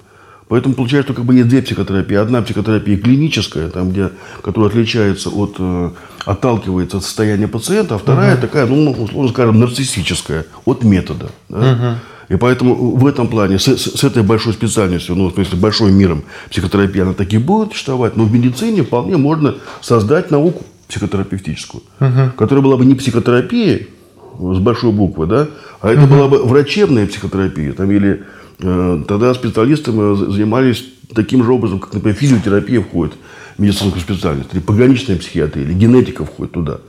Поэтому 0.48 0.76
получается, 0.76 1.12
что 1.12 1.16
как 1.16 1.26
бы 1.26 1.34
есть 1.34 1.48
две 1.48 1.64
психотерапии. 1.64 2.16
Одна 2.16 2.44
психотерапия 2.44 2.96
клиническая, 2.96 3.70
там, 3.70 3.90
где, 3.90 4.12
которая 4.44 4.70
отличается 4.70 5.32
от, 5.32 5.56
э, 5.58 5.90
отталкивается 6.26 6.98
от 6.98 7.04
состояния 7.04 7.48
пациента, 7.48 7.96
а 7.96 7.98
вторая 7.98 8.36
угу. 8.36 8.42
такая, 8.42 8.68
ну, 8.68 8.92
условно 8.92 9.32
скажем, 9.32 9.60
нарциссическая, 9.60 10.46
от 10.66 10.84
метода. 10.84 11.32
Да? 11.50 11.72
Угу. 11.72 12.00
И 12.30 12.36
поэтому 12.38 12.96
в 12.96 13.06
этом 13.06 13.28
плане, 13.28 13.60
с, 13.60 13.68
с, 13.68 14.00
с 14.00 14.04
этой 14.04 14.24
большой 14.24 14.54
специальностью, 14.54 15.16
ну, 15.16 15.30
в 15.30 15.34
смысле, 15.34 15.60
большим 15.60 15.94
миром 15.94 16.24
психотерапии, 16.50 17.02
она 17.02 17.14
таки 17.14 17.38
будет 17.38 17.72
существовать, 17.72 18.18
но 18.18 18.24
в 18.24 18.34
медицине 18.34 18.84
вполне 18.84 19.18
можно 19.18 19.56
создать 19.82 20.32
науку 20.32 20.64
психотерапевтическую, 20.88 21.84
угу. 22.00 22.32
которая 22.38 22.64
была 22.64 22.78
бы 22.78 22.86
не 22.86 22.96
психотерапией, 22.96 23.90
с 24.38 24.60
большой 24.60 24.92
буквы, 24.92 25.28
да, 25.28 25.48
а 25.82 25.92
это 25.92 26.04
угу. 26.04 26.14
была 26.14 26.28
бы 26.28 26.44
врачебная 26.44 27.08
психотерапия, 27.08 27.74
там, 27.74 27.90
или 27.92 28.24
э, 28.60 29.04
тогда 29.08 29.34
специалистами 29.34 30.32
занимались 30.32 30.86
таким 31.14 31.44
же 31.44 31.54
образом, 31.54 31.80
как, 31.80 31.94
например, 31.94 32.18
физиотерапия 32.18 32.82
входит 32.82 33.14
в 33.58 33.62
медицинскую 33.62 34.02
специальность, 34.02 34.50
или 34.52 34.60
пограничная 34.60 35.18
психиатрия, 35.18 35.64
или 35.64 35.74
генетика 35.74 36.26
входит 36.26 36.54
туда. 36.54 36.80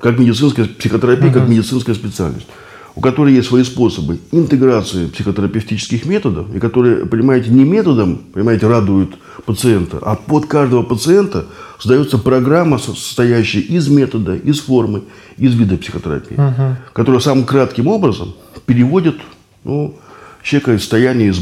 Как 0.00 0.18
медицинская 0.18 0.66
психотерапия, 0.66 1.28
угу. 1.28 1.38
как 1.38 1.48
медицинская 1.48 1.94
специальность 1.94 2.48
у 2.96 3.00
которой 3.00 3.34
есть 3.34 3.48
свои 3.48 3.64
способы 3.64 4.20
интеграции 4.30 5.06
психотерапевтических 5.06 6.04
методов, 6.06 6.54
и 6.54 6.60
которые, 6.60 7.06
понимаете, 7.06 7.50
не 7.50 7.64
методом, 7.64 8.20
понимаете, 8.32 8.68
радуют 8.68 9.16
пациента, 9.46 9.98
а 10.00 10.14
под 10.14 10.46
каждого 10.46 10.82
пациента 10.82 11.46
создается 11.78 12.18
программа, 12.18 12.78
состоящая 12.78 13.60
из 13.60 13.88
метода, 13.88 14.36
из 14.36 14.60
формы, 14.60 15.02
из 15.36 15.54
вида 15.54 15.76
психотерапии, 15.76 16.34
угу. 16.34 16.76
которая 16.92 17.20
самым 17.20 17.44
кратким 17.44 17.88
образом 17.88 18.34
переводит 18.66 19.16
ну, 19.64 19.96
человека 20.44 20.74
из 20.74 20.80
состояния 20.80 21.26
из, 21.26 21.40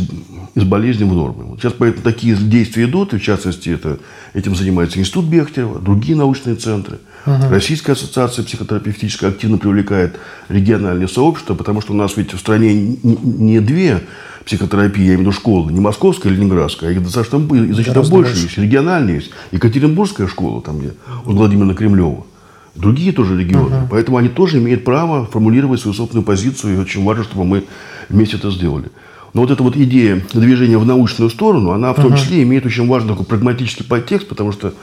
из 0.55 0.65
болезни 0.65 1.05
в 1.05 1.13
норму. 1.13 1.43
Вот 1.49 1.61
сейчас 1.61 1.75
поэтому 1.77 2.03
такие 2.03 2.35
действия 2.37 2.85
идут, 2.85 3.13
и 3.13 3.19
в 3.19 3.23
частности 3.23 3.69
это, 3.69 3.99
этим 4.33 4.57
занимается 4.57 4.99
Институт 4.99 5.27
Бехтерева, 5.27 5.79
другие 5.79 6.17
научные 6.17 6.57
центры– 6.57 6.99
Угу. 7.27 7.51
Российская 7.51 7.93
ассоциация 7.93 8.45
психотерапевтическая 8.45 9.31
активно 9.31 9.59
привлекает 9.59 10.19
региональные 10.49 11.09
сообщества, 11.09 11.55
потому 11.55 11.81
что 11.81 11.93
у 11.93 11.97
нас 11.97 12.17
ведь 12.17 12.33
в 12.33 12.39
стране 12.39 12.97
не 13.03 13.61
две 13.61 14.01
психотерапии, 14.45 15.03
я 15.03 15.07
имею 15.09 15.19
в 15.19 15.21
виду 15.23 15.33
школы, 15.33 15.73
не 15.73 15.79
московская, 15.79 16.31
ленинградская, 16.31 16.91
а 16.91 16.93
их 16.93 17.03
достаточно 17.03 17.39
значительно 17.39 18.03
больше, 18.03 18.11
больше 18.11 18.37
есть. 18.43 18.59
Региональные 18.59 19.17
есть. 19.17 19.31
Екатеринбургская 19.53 20.27
школа, 20.27 20.61
там 20.63 20.81
где 20.81 20.95
у 21.25 21.33
Владимира 21.33 21.75
Кремлева. 21.75 22.27
Другие 22.75 23.13
тоже 23.13 23.39
регионы. 23.39 23.83
Угу. 23.83 23.89
Поэтому 23.91 24.17
они 24.17 24.29
тоже 24.29 24.59
имеют 24.59 24.85
право 24.85 25.27
формулировать 25.27 25.81
свою 25.81 25.95
собственную 25.95 26.25
позицию. 26.25 26.75
И 26.75 26.79
очень 26.79 27.05
важно, 27.05 27.25
чтобы 27.25 27.45
мы 27.45 27.65
вместе 28.09 28.37
это 28.37 28.51
сделали. 28.51 28.91
Но 29.35 29.43
вот 29.43 29.51
эта 29.51 29.63
вот 29.63 29.77
идея 29.77 30.23
движения 30.33 30.79
в 30.79 30.87
научную 30.87 31.31
сторону, 31.31 31.71
она 31.71 31.93
в 31.93 31.97
том 31.97 32.17
числе 32.17 32.43
имеет 32.43 32.67
очень 32.67 32.87
важный 32.87 33.11
такой 33.11 33.25
прагматический 33.25 33.85
подтекст, 33.85 34.29
потому 34.29 34.53
что 34.53 34.75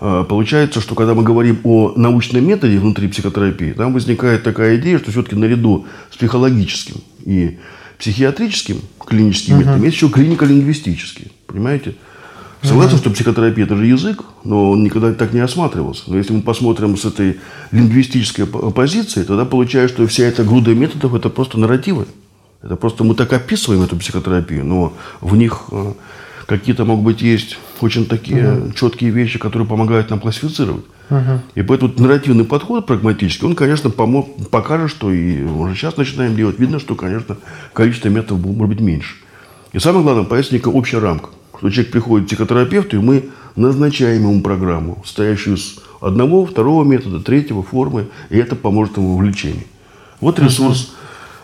а, 0.00 0.24
получается, 0.24 0.80
что 0.80 0.94
когда 0.94 1.14
мы 1.14 1.22
говорим 1.22 1.58
о 1.64 1.92
научном 1.96 2.46
методе 2.46 2.78
внутри 2.78 3.08
психотерапии, 3.08 3.72
там 3.72 3.92
возникает 3.92 4.44
такая 4.44 4.78
идея, 4.78 4.98
что 4.98 5.10
все-таки 5.10 5.36
наряду 5.36 5.86
с 6.10 6.16
психологическим 6.16 6.96
и 7.24 7.58
психиатрическим 7.98 8.80
клиническим 9.04 9.54
uh-huh. 9.54 9.58
методом 9.58 9.82
есть 9.82 9.96
еще 9.96 10.08
клинико-лингвистический. 10.08 11.32
Понимаете? 11.46 11.94
Согласен, 12.62 12.96
uh-huh. 12.96 12.98
что 12.98 13.10
психотерапия– 13.10 13.64
это 13.66 13.76
же 13.76 13.86
язык, 13.86 14.24
но 14.44 14.70
он 14.70 14.82
никогда 14.82 15.12
так 15.12 15.32
не 15.32 15.40
осматривался. 15.40 16.04
Но 16.08 16.16
если 16.16 16.32
мы 16.32 16.42
посмотрим 16.42 16.96
с 16.96 17.04
этой 17.04 17.38
лингвистической 17.70 18.46
позиции, 18.46 19.22
тогда 19.22 19.44
получается, 19.44 19.94
что 19.94 20.06
вся 20.08 20.24
эта 20.24 20.42
груда 20.42 20.74
методов– 20.74 21.14
это 21.16 21.28
просто 21.28 21.58
нарративы. 21.58 22.06
Это 22.62 22.74
просто 22.74 23.04
мы 23.04 23.14
так 23.14 23.32
описываем 23.32 23.82
эту 23.82 23.96
психотерапию, 23.96 24.64
но 24.64 24.92
в 25.20 25.36
них 25.36 25.66
э, 25.70 25.92
какие-то, 26.46 26.84
могут 26.84 27.04
быть, 27.04 27.22
есть 27.22 27.58
очень 27.80 28.06
такие 28.06 28.52
угу. 28.52 28.72
четкие 28.72 29.10
вещи, 29.10 29.38
которые 29.38 29.68
помогают 29.68 30.10
нам 30.10 30.18
классифицировать. 30.18 30.84
Угу. 31.10 31.40
И 31.54 31.62
поэтому 31.62 31.92
нарративный 31.96 32.44
подход 32.44 32.86
прагматический, 32.86 33.46
он, 33.46 33.54
конечно, 33.54 33.90
помог, 33.90 34.50
покажет, 34.50 34.90
что 34.90 35.12
и 35.12 35.44
уже 35.44 35.76
сейчас 35.76 35.96
начинаем 35.96 36.34
делать. 36.34 36.58
Видно, 36.58 36.80
что, 36.80 36.96
конечно, 36.96 37.36
количество 37.72 38.08
методов 38.08 38.44
может 38.44 38.74
быть 38.74 38.80
меньше. 38.80 39.14
И 39.72 39.78
самое 39.78 40.02
главное, 40.02 40.24
появится 40.24 40.54
некая 40.54 40.70
общая 40.70 40.98
рамка. 40.98 41.28
Что 41.58 41.70
человек 41.70 41.92
приходит 41.92 42.26
к 42.26 42.28
психотерапевту, 42.28 42.96
и 42.96 43.00
мы 43.00 43.30
назначаем 43.56 44.22
ему 44.22 44.40
программу, 44.42 45.02
состоящую 45.04 45.56
из 45.56 45.78
одного, 46.00 46.46
второго 46.46 46.84
метода, 46.84 47.20
третьего 47.20 47.62
формы, 47.62 48.08
и 48.30 48.38
это 48.38 48.56
поможет 48.56 48.96
ему 48.96 49.16
в 49.16 49.22
лечении. 49.22 49.66
Вот 50.20 50.38
ресурс 50.38 50.92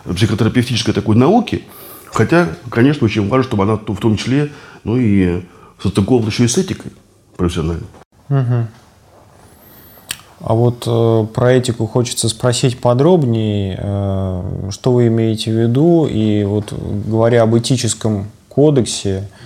угу. 0.05 0.15
психотерапевтической 0.15 0.93
такой 0.93 1.15
науки– 1.15 1.63
Хотя, 2.15 2.47
конечно, 2.69 3.03
очень 3.03 3.27
важно, 3.27 3.43
чтобы 3.43 3.63
она 3.63 3.75
в 3.75 3.97
том 3.97 4.15
числе, 4.15 4.49
ну 4.85 4.95
и 4.95 5.43
состыкована 5.83 6.27
еще 6.27 6.45
и 6.45 6.47
с 6.47 6.57
этикой 6.57 6.93
профессиональной. 7.35 7.87
Угу. 8.29 8.67
А 10.39 10.53
вот 10.53 10.83
э, 10.87 11.25
про 11.33 11.51
этику 11.51 11.87
хочется 11.87 12.29
спросить 12.29 12.79
подробнее, 12.79 13.77
э, 13.77 14.69
что 14.71 14.93
вы 14.93 15.07
имеете 15.07 15.51
в 15.51 15.61
виду, 15.61 16.05
и 16.05 16.45
вот 16.45 16.71
говоря 16.71 17.43
об 17.43 17.57
этическом 17.57 18.27
кодексе 18.47 19.09
э, 19.09 19.44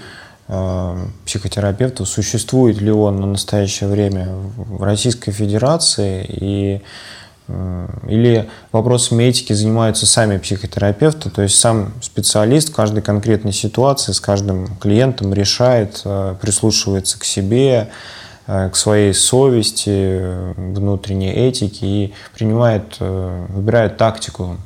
психотерапевтов, 1.26 2.10
существует 2.10 2.82
ли 2.82 2.92
он 2.92 3.18
на 3.22 3.28
настоящее 3.28 3.88
время 3.88 4.30
в 4.56 4.82
Российской 4.82 5.32
Федерации, 5.32 6.26
и 6.28 6.82
Э, 7.50 7.88
или 8.08 8.48
вопросами 8.72 9.24
этики 9.24 9.54
занимаются 9.54 10.06
сами 10.06 10.38
психотерапевты, 10.38 11.30
то 11.30 11.42
есть 11.42 11.56
сам 11.60 11.94
специалист 12.02 12.70
в 12.70 12.76
каждой 12.76 13.02
конкретной 13.02 13.54
ситуации 13.54 14.12
с 14.12 14.20
каждым 14.20 14.76
клиентом 14.78 15.34
решает, 15.34 16.02
э, 16.06 16.36
прислушивается 16.40 17.20
к 17.20 17.24
себе, 17.24 17.90
э, 18.46 18.70
к 18.70 18.76
своей 18.76 19.14
совести, 19.14 20.54
внутренней 20.56 21.32
этике 21.32 21.86
и 21.88 22.14
принимает, 22.36 23.00
выбирает 23.00 23.98
тактику 23.98 24.58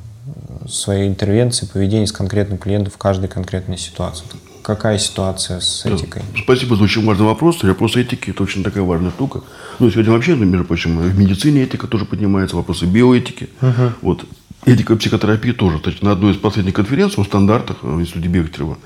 своей 0.68 1.08
интервенции, 1.08 1.66
поведения 1.66 2.06
с 2.06 2.12
конкретным 2.12 2.58
клиентом 2.58 2.92
в 2.92 2.98
каждой 2.98 3.28
конкретной 3.28 3.78
ситуации. 3.78 4.24
Какая 4.64 4.96
ситуация 4.96 5.60
с 5.60 5.84
этикой? 5.84 6.22
Да. 6.32 6.40
Спасибо 6.42 6.74
за 6.74 6.84
очень 6.84 7.04
важный 7.04 7.26
вопрос. 7.26 7.62
Вопрос 7.62 7.96
этики– 7.96 8.30
это 8.30 8.42
очень 8.42 8.64
такая 8.64 8.82
важная 8.82 9.10
штука. 9.10 9.42
Ну, 9.78 9.90
сегодня 9.90 10.10
вообще, 10.10 10.34
ну, 10.36 10.46
между 10.46 10.64
прочим, 10.64 10.98
в 10.98 11.18
медицине 11.18 11.64
этика 11.64 11.86
тоже 11.86 12.06
поднимается, 12.06 12.56
вопросы 12.56 12.86
биоэтики. 12.86 13.50
Угу. 13.60 13.92
Вот. 14.00 14.24
Этика 14.64 14.96
психотерапии 14.96 15.52
тоже. 15.52 15.80
То 15.80 15.90
есть, 15.90 16.02
на 16.02 16.12
одной 16.12 16.32
из 16.32 16.38
последних 16.38 16.72
конференций 16.72 17.22
о 17.22 17.26
стандартах 17.26 17.82
в 17.82 18.00
Институте 18.00 18.28
Бехтерева 18.28 18.78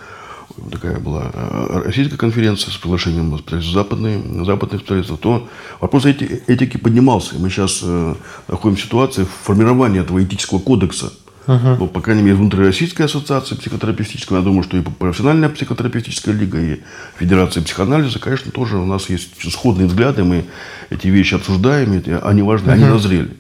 такая 0.72 0.98
была 0.98 1.30
э, 1.32 1.82
российская 1.84 2.16
конференция 2.16 2.72
с 2.72 2.76
приглашением 2.76 3.38
западных, 3.62 4.44
западных 4.44 4.80
специалистов, 4.80 5.20
то 5.20 5.48
вопрос 5.78 6.06
эти, 6.06 6.42
этики 6.48 6.76
поднимался. 6.76 7.36
Мы 7.38 7.50
сейчас 7.50 7.80
э, 7.84 8.14
находимся 8.48 8.82
в 8.82 8.86
ситуации 8.86 9.26
формирования 9.44 10.00
этого 10.00 10.24
этического 10.24 10.58
кодекса 10.58 11.12
Uh-huh. 11.48 11.78
Ну, 11.78 11.86
по 11.86 12.02
крайней 12.02 12.22
мере, 12.22 12.36
внутрироссийская 12.36 13.06
ассоциация 13.06 13.56
психотерапевтическая, 13.56 14.38
я 14.38 14.44
думаю, 14.44 14.62
что 14.64 14.76
и 14.76 14.82
профессиональная 14.82 15.48
психотерапевтическая 15.48 16.34
лига, 16.34 16.60
и 16.60 16.80
Федерация 17.18 17.62
психоанализа, 17.62 18.18
конечно, 18.18 18.52
тоже 18.52 18.76
у 18.76 18.84
нас 18.84 19.08
есть 19.08 19.30
сходные 19.50 19.88
взгляды, 19.88 20.24
мы 20.24 20.44
эти 20.90 21.06
вещи 21.06 21.34
обсуждаем, 21.34 21.94
и 21.94 22.10
они 22.22 22.42
важны, 22.42 22.68
uh-huh. 22.68 22.74
они 22.74 22.84
назрели. 22.84 23.30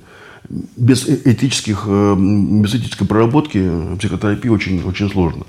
Без 0.48 1.06
э, 1.06 1.20
этических, 1.26 1.84
э, 1.86 2.16
без 2.18 2.74
этической 2.76 3.06
проработки 3.06 3.70
психотерапии 3.98 4.48
очень, 4.48 4.82
очень 4.84 5.10
сложно. 5.10 5.44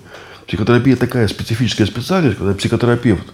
Психотерапия 0.45 0.97
такая 0.97 1.29
специфическая 1.29 1.87
специальность, 1.87 2.39
когда 2.39 2.53
психотерапевт 2.53 3.31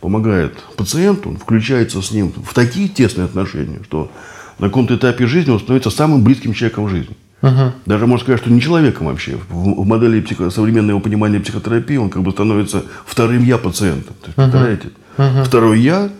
помогает 0.00 0.58
пациенту, 0.76 1.38
включается 1.40 2.02
с 2.02 2.10
ним 2.10 2.32
в 2.32 2.52
такие 2.52 2.88
тесные 2.88 3.26
отношения, 3.26 3.78
что 3.84 4.10
на 4.58 4.66
каком-то 4.66 4.96
этапе 4.96 5.28
жизни 5.28 5.52
он 5.52 5.60
становится 5.60 5.90
самым 5.90 6.24
близким 6.24 6.54
человеком 6.54 6.86
в 6.86 6.88
жизни. 6.88 7.14
Угу. 7.44 7.72
Даже 7.84 8.06
можно 8.06 8.24
сказать, 8.24 8.40
что 8.40 8.50
не 8.50 8.60
человеком 8.60 9.06
вообще. 9.06 9.38
В, 9.50 9.84
модели 9.84 10.20
психо, 10.22 10.48
современного 10.48 10.98
понимания 10.98 11.40
психотерапии 11.40 11.96
он 11.98 12.08
как 12.08 12.22
бы 12.22 12.30
становится 12.32 12.84
вторым 13.04 13.44
я 13.44 13.58
пациента. 13.58 14.12
То 14.14 14.26
есть, 14.26 14.38
угу. 14.38 14.42
Представляете? 14.44 14.88
Угу. 15.18 15.44
Второй 15.44 15.80
я, 15.80 16.10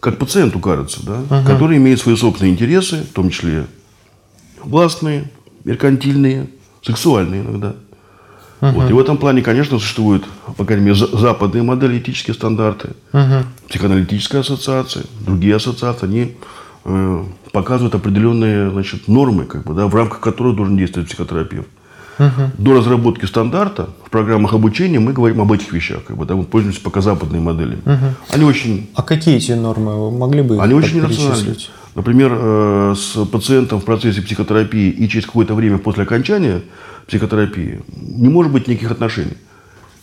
как 0.00 0.18
пациенту 0.18 0.58
кажется, 0.58 1.06
да, 1.06 1.20
угу. 1.20 1.46
который 1.46 1.76
имеет 1.76 2.00
свои 2.00 2.16
собственные 2.16 2.52
интересы, 2.54 3.04
в 3.04 3.12
том 3.12 3.30
числе 3.30 3.66
властные, 4.64 5.30
меркантильные, 5.64 6.48
сексуальные 6.82 7.42
иногда. 7.42 7.74
Uh-huh. 8.60 8.72
Вот. 8.72 8.90
И 8.90 8.92
в 8.92 8.98
этом 8.98 9.16
плане, 9.16 9.40
конечно, 9.40 9.78
существуют, 9.78 10.24
по 10.58 10.66
крайней 10.66 10.84
мере, 10.84 10.94
западные 10.94 11.62
модели, 11.62 11.98
этические 11.98 12.34
стандарты, 12.34 12.90
uh-huh. 13.12 13.44
психоаналитическая 13.68 14.42
ассоциация, 14.42 15.04
другие 15.20 15.56
ассоциации, 15.56 16.06
они 16.06 16.36
э, 16.84 17.24
показывают 17.52 17.94
определенные 17.94 18.70
значит, 18.70 19.08
нормы, 19.08 19.44
как 19.44 19.64
бы, 19.64 19.74
да, 19.74 19.86
в 19.86 19.94
рамках 19.94 20.20
которых 20.20 20.56
должен 20.56 20.76
действовать 20.76 21.08
психотерапевт. 21.08 21.68
Uh-huh. 22.18 22.50
До 22.58 22.74
разработки 22.74 23.24
стандарта 23.24 23.88
в 24.04 24.10
программах 24.10 24.52
обучения 24.52 25.00
мы 25.00 25.14
говорим 25.14 25.40
об 25.40 25.50
этих 25.52 25.72
вещах. 25.72 26.04
Как 26.04 26.18
бы, 26.18 26.26
да, 26.26 26.36
мы 26.36 26.44
пользуемся 26.44 26.80
пока 26.82 27.00
западными 27.00 27.42
моделями. 27.42 27.80
Uh-huh. 27.84 28.12
Они 28.28 28.44
очень... 28.44 28.90
А 28.94 29.02
какие 29.02 29.36
эти 29.36 29.52
нормы? 29.52 29.96
Вы 29.96 30.10
могли 30.10 30.42
бы 30.42 30.60
Они 30.60 30.74
очень 30.74 31.00
рациональны. 31.00 31.56
Например, 31.94 32.32
э, 32.32 32.94
с 32.96 33.24
пациентом 33.26 33.80
в 33.80 33.84
процессе 33.84 34.20
психотерапии 34.22 34.90
и 34.90 35.08
через 35.08 35.26
какое-то 35.26 35.54
время 35.54 35.78
после 35.78 36.02
окончания 36.02 36.62
психотерапии 37.06 37.80
не 37.96 38.28
может 38.28 38.52
быть 38.52 38.68
никаких 38.68 38.90
отношений. 38.90 39.36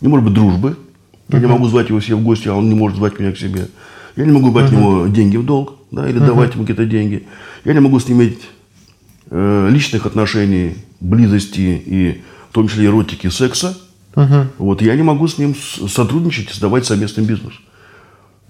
Не 0.01 0.07
может 0.07 0.25
быть 0.25 0.33
дружбы. 0.33 0.75
Я 1.29 1.39
не 1.39 1.45
могу 1.45 1.67
звать 1.67 1.89
его 1.89 1.99
себе 2.01 2.15
в 2.15 2.23
гости, 2.23 2.47
а 2.47 2.55
он 2.55 2.67
не 2.67 2.75
может 2.75 2.97
звать 2.97 3.19
меня 3.19 3.31
к 3.31 3.38
себе. 3.38 3.67
Я 4.17 4.25
не 4.25 4.32
могу 4.32 4.51
брать 4.51 4.71
uh-huh. 4.71 4.75
него 4.75 5.08
деньги 5.08 5.38
в 5.38 5.45
долг 5.45 5.75
да, 5.91 6.10
или 6.10 6.19
uh-huh. 6.19 6.25
давать 6.25 6.53
ему 6.56 6.63
какие-то 6.63 6.86
деньги. 6.86 7.25
Я 7.63 7.73
не 7.73 7.80
могу 7.80 7.99
с 7.99 8.08
ним 8.10 8.21
иметь 8.21 8.41
э, 9.30 9.69
личных 9.71 10.06
отношений, 10.06 10.75
близости 10.99 11.82
и 11.86 12.21
в 12.49 12.53
том 12.53 12.67
числе 12.67 12.88
эротики, 12.88 13.30
секса. 13.30 13.77
Uh-huh. 14.15 14.47
Вот, 14.58 14.82
я 14.82 14.95
не 14.95 15.03
могу 15.03 15.27
с 15.27 15.38
ним 15.38 15.56
сотрудничать 15.56 16.49
и 16.49 16.51
создавать 16.51 16.86
совместный 16.86 17.23
бизнес. 17.23 17.53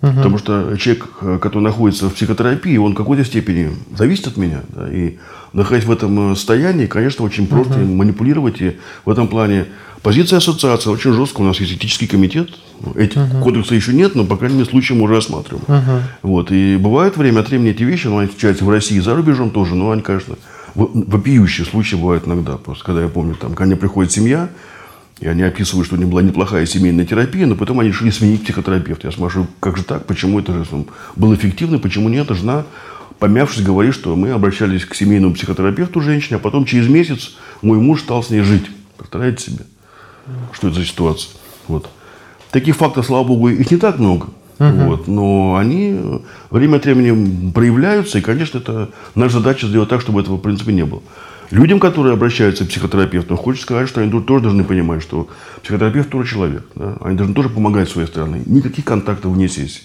Угу. 0.02 0.14
Потому 0.14 0.38
что 0.38 0.78
человек, 0.78 1.08
э, 1.22 1.40
который 1.42 1.64
находится 1.64 2.10
в 2.10 2.14
психотерапии, 2.14 2.78
он 2.78 2.94
в 2.94 2.96
какой-то 2.96 3.26
степени 3.26 3.72
зависит 3.98 4.28
от 4.28 4.38
меня. 4.38 4.62
Да, 4.70 4.88
и 4.92 5.18
находясь 5.54 5.86
в 5.86 5.92
этом 5.92 6.34
э, 6.34 6.36
состоянии, 6.36 6.86
конечно, 6.86 7.26
очень 7.26 7.48
просто 7.48 7.80
угу. 7.80 7.94
манипулировать. 7.94 8.62
И 8.62 8.78
в 9.06 9.10
этом 9.10 9.28
плане 9.28 9.66
позиция 10.08 10.38
ассоциации 10.38 10.90
очень 10.90 11.12
жесткая. 11.12 11.44
У 11.44 11.50
нас 11.50 11.60
есть 11.60 11.74
этический 11.74 12.08
комитет. 12.08 12.50
Этих 12.96 13.18
угу. 13.18 13.44
кодекса 13.44 13.76
еще 13.76 13.92
нет, 13.92 14.16
но, 14.16 14.24
по 14.24 14.38
крайней 14.38 14.60
мере, 14.60 14.70
случаи 14.70 14.94
мы 14.94 15.04
уже 15.04 15.16
рассматриваем. 15.16 15.66
Угу. 15.68 16.02
Вот. 16.22 16.50
И 16.50 16.78
бывают 16.78 17.18
время 17.18 17.42
от 17.42 17.50
времени 17.50 17.72
эти 17.72 17.84
вещи, 17.84 18.08
но 18.08 18.20
они 18.20 18.30
встречаются 18.30 18.64
в 18.64 18.70
России 18.70 18.96
и 18.96 19.02
за 19.02 19.18
рубежом 19.18 19.50
тоже, 19.50 19.76
но 19.76 19.92
они, 19.92 20.02
конечно, 20.02 20.36
вопиющие 20.76 21.68
случаи 21.68 21.98
бывают 21.98 22.26
иногда. 22.26 22.56
Просто 22.56 22.86
когда 22.86 23.02
я 23.02 23.10
помню, 23.10 23.36
там, 23.36 23.54
ко 23.54 23.66
мне 23.66 23.76
приходит 23.76 24.14
семья, 24.14 24.48
и 25.20 25.28
они 25.28 25.44
описывают, 25.44 25.88
что 25.88 25.98
у 25.98 26.00
них 26.00 26.08
была 26.08 26.22
неплохая 26.22 26.66
семейная 26.66 27.06
терапия, 27.06 27.46
но 27.46 27.56
потом 27.56 27.82
они 27.82 27.90
решили 27.90 28.10
сменить 28.10 28.46
психотерапевта. 28.46 29.08
Я 29.08 29.12
спрашиваю, 29.12 29.50
как 29.60 29.76
же 29.76 29.84
так, 29.84 30.06
почему 30.06 30.40
это 30.40 30.54
же 30.54 30.66
было 31.18 31.36
эффективно, 31.36 31.80
почему 31.80 32.08
нет? 32.08 32.30
Жена, 32.30 32.64
помявшись, 33.20 33.62
говорит, 33.62 33.94
что 33.94 34.16
мы 34.16 34.30
обращались 34.32 34.86
к 34.86 34.96
семейному 34.96 35.34
психотерапевту 35.34 36.00
женщине, 36.00 36.38
а 36.38 36.40
потом 36.40 36.64
через 36.64 36.88
месяц 36.88 37.36
мой 37.62 37.78
муж 37.78 38.04
стал 38.04 38.24
с 38.24 38.30
ней 38.30 38.40
жить. 38.40 38.68
Представляете 38.98 39.52
себе, 39.52 39.66
что 40.54 40.68
это 40.68 40.80
за 40.80 40.86
ситуация? 40.86 41.32
Вот. 41.68 41.90
Таких 42.52 42.76
фактов, 42.76 43.06
слава 43.06 43.24
богу, 43.26 43.50
их 43.50 43.70
не 43.72 43.78
так 43.78 44.00
много. 44.00 44.28
Uh-huh. 44.60 44.88
Вот, 44.88 45.08
но 45.08 45.56
они 45.56 46.00
время 46.50 46.78
от 46.78 46.86
времени 46.86 47.52
проявляются, 47.52 48.18
и, 48.18 48.22
конечно, 48.22 48.58
это 48.58 48.90
наша 49.14 49.34
задача 49.38 49.68
сделать 49.68 49.90
так, 49.90 50.02
чтобы 50.02 50.22
этого, 50.22 50.38
в 50.38 50.42
принципе, 50.42 50.74
не 50.74 50.84
было. 50.84 51.04
Людям, 51.52 51.80
которые 51.80 52.14
обращаются 52.14 52.66
к 52.66 52.70
психотерапевту, 52.70 53.38
хочется 53.38 53.66
сказать, 53.66 53.88
что 53.88 54.02
они 54.02 54.12
тоже 54.22 54.44
должны 54.44 54.64
понимать, 54.64 55.02
что 55.02 55.30
психотерапевт 55.62 56.10
тоже 56.10 56.30
человек. 56.30 56.66
Да? 56.76 56.98
Они 57.02 57.16
должны 57.16 57.36
тоже 57.36 57.50
помогать 57.50 57.90
своей 57.90 58.08
стороны. 58.08 58.42
Никаких 58.46 58.84
контактов 58.84 59.32
вне 59.32 59.48
сессии. 59.48 59.84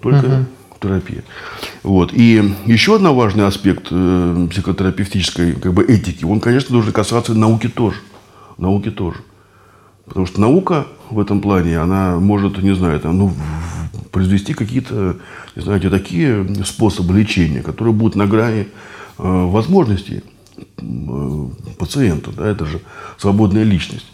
Только 0.00 0.26
uh-huh. 0.26 0.44
терапия. 0.80 1.22
Вот. 1.82 2.12
И 2.14 2.52
еще 2.66 2.96
один 2.96 3.12
важный 3.14 3.46
аспект 3.46 3.88
э, 3.90 4.46
психотерапевтической 4.50 5.52
как 5.52 5.72
бы, 5.72 5.84
этики, 5.84 6.24
он, 6.24 6.40
конечно, 6.40 6.72
должен 6.72 6.92
касаться 6.92 7.34
науки 7.34 7.68
тоже. 7.68 7.98
Науки 8.58 8.90
тоже. 8.90 9.18
Потому 10.06 10.26
что 10.26 10.40
наука 10.40 10.86
в 11.10 11.18
этом 11.18 11.40
плане, 11.40 11.78
она 11.78 12.18
может, 12.18 12.62
не 12.62 12.74
знаю, 12.74 13.00
там, 13.00 13.18
ну, 13.18 13.32
произвести 14.10 14.54
какие-то, 14.54 15.16
не 15.56 15.62
знаете, 15.62 15.90
такие 15.90 16.46
способы 16.64 17.18
лечения, 17.18 17.62
которые 17.62 17.94
будут 17.94 18.16
на 18.16 18.26
грани 18.26 18.68
Э, 19.16 19.44
возможностей 19.46 20.24
э, 20.56 21.48
пациента. 21.78 22.32
Да, 22.32 22.48
это 22.48 22.66
же 22.66 22.80
свободная 23.16 23.62
личность. 23.62 24.06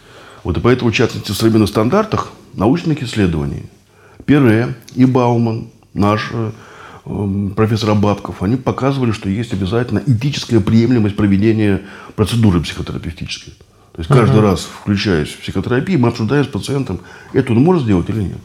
Вот 0.45 0.59
и 0.59 0.61
поэтому, 0.61 0.91
в 0.91 0.95
частности, 0.95 1.33
в 1.33 1.37
современных 1.37 1.71
стандартах 1.71 2.31
научных 2.55 3.03
исследований 3.03 3.65
Пере 4.27 4.75
и 4.95 5.07
Бауман, 5.07 5.69
наш 5.95 6.31
э, 6.33 6.51
профессор 7.57 7.91
Абабков, 7.91 8.43
они 8.43 8.57
показывали, 8.57 9.13
что 9.13 9.31
есть 9.31 9.55
обязательно 9.55 10.03
этическая 10.07 10.61
приемлемость 10.61 11.17
проведения 11.17 11.81
процедуры 12.15 12.61
психотерапевтической. 12.61 13.55
То 13.93 14.01
есть 14.01 14.09
каждый 14.09 14.39
uh-huh. 14.39 14.43
раз, 14.43 14.61
включаясь 14.61 15.29
в 15.29 15.41
психотерапию, 15.41 15.99
мы 15.99 16.09
обсуждаем 16.09 16.45
с 16.45 16.49
пациентом, 16.49 17.01
это 17.33 17.53
он 17.53 17.59
может 17.59 17.83
сделать 17.83 18.09
или 18.09 18.23
нет. 18.23 18.39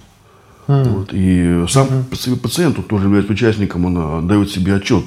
Uh-huh. 0.68 0.90
Вот. 0.90 1.10
И 1.12 1.66
сам 1.70 1.88
uh-huh. 1.88 2.36
пациент, 2.38 2.88
тоже 2.88 3.06
является 3.06 3.32
участником, 3.32 3.86
он 3.86 4.28
дает 4.28 4.50
себе 4.50 4.76
отчет, 4.76 5.06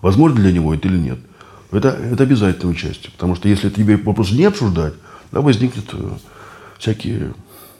возможно 0.00 0.40
для 0.40 0.52
него 0.52 0.74
это 0.74 0.88
или 0.88 0.98
нет. 0.98 1.18
Это, 1.70 1.88
это 1.88 2.24
обязательное 2.24 2.74
участие. 2.74 3.10
Потому 3.12 3.34
что 3.34 3.48
если 3.48 3.70
тебе 3.70 3.96
вопрос 3.96 4.30
не 4.30 4.44
обсуждать, 4.44 4.92
да, 5.32 5.40
возникнут 5.40 5.86
э, 5.94 6.10
всякие 6.78 7.32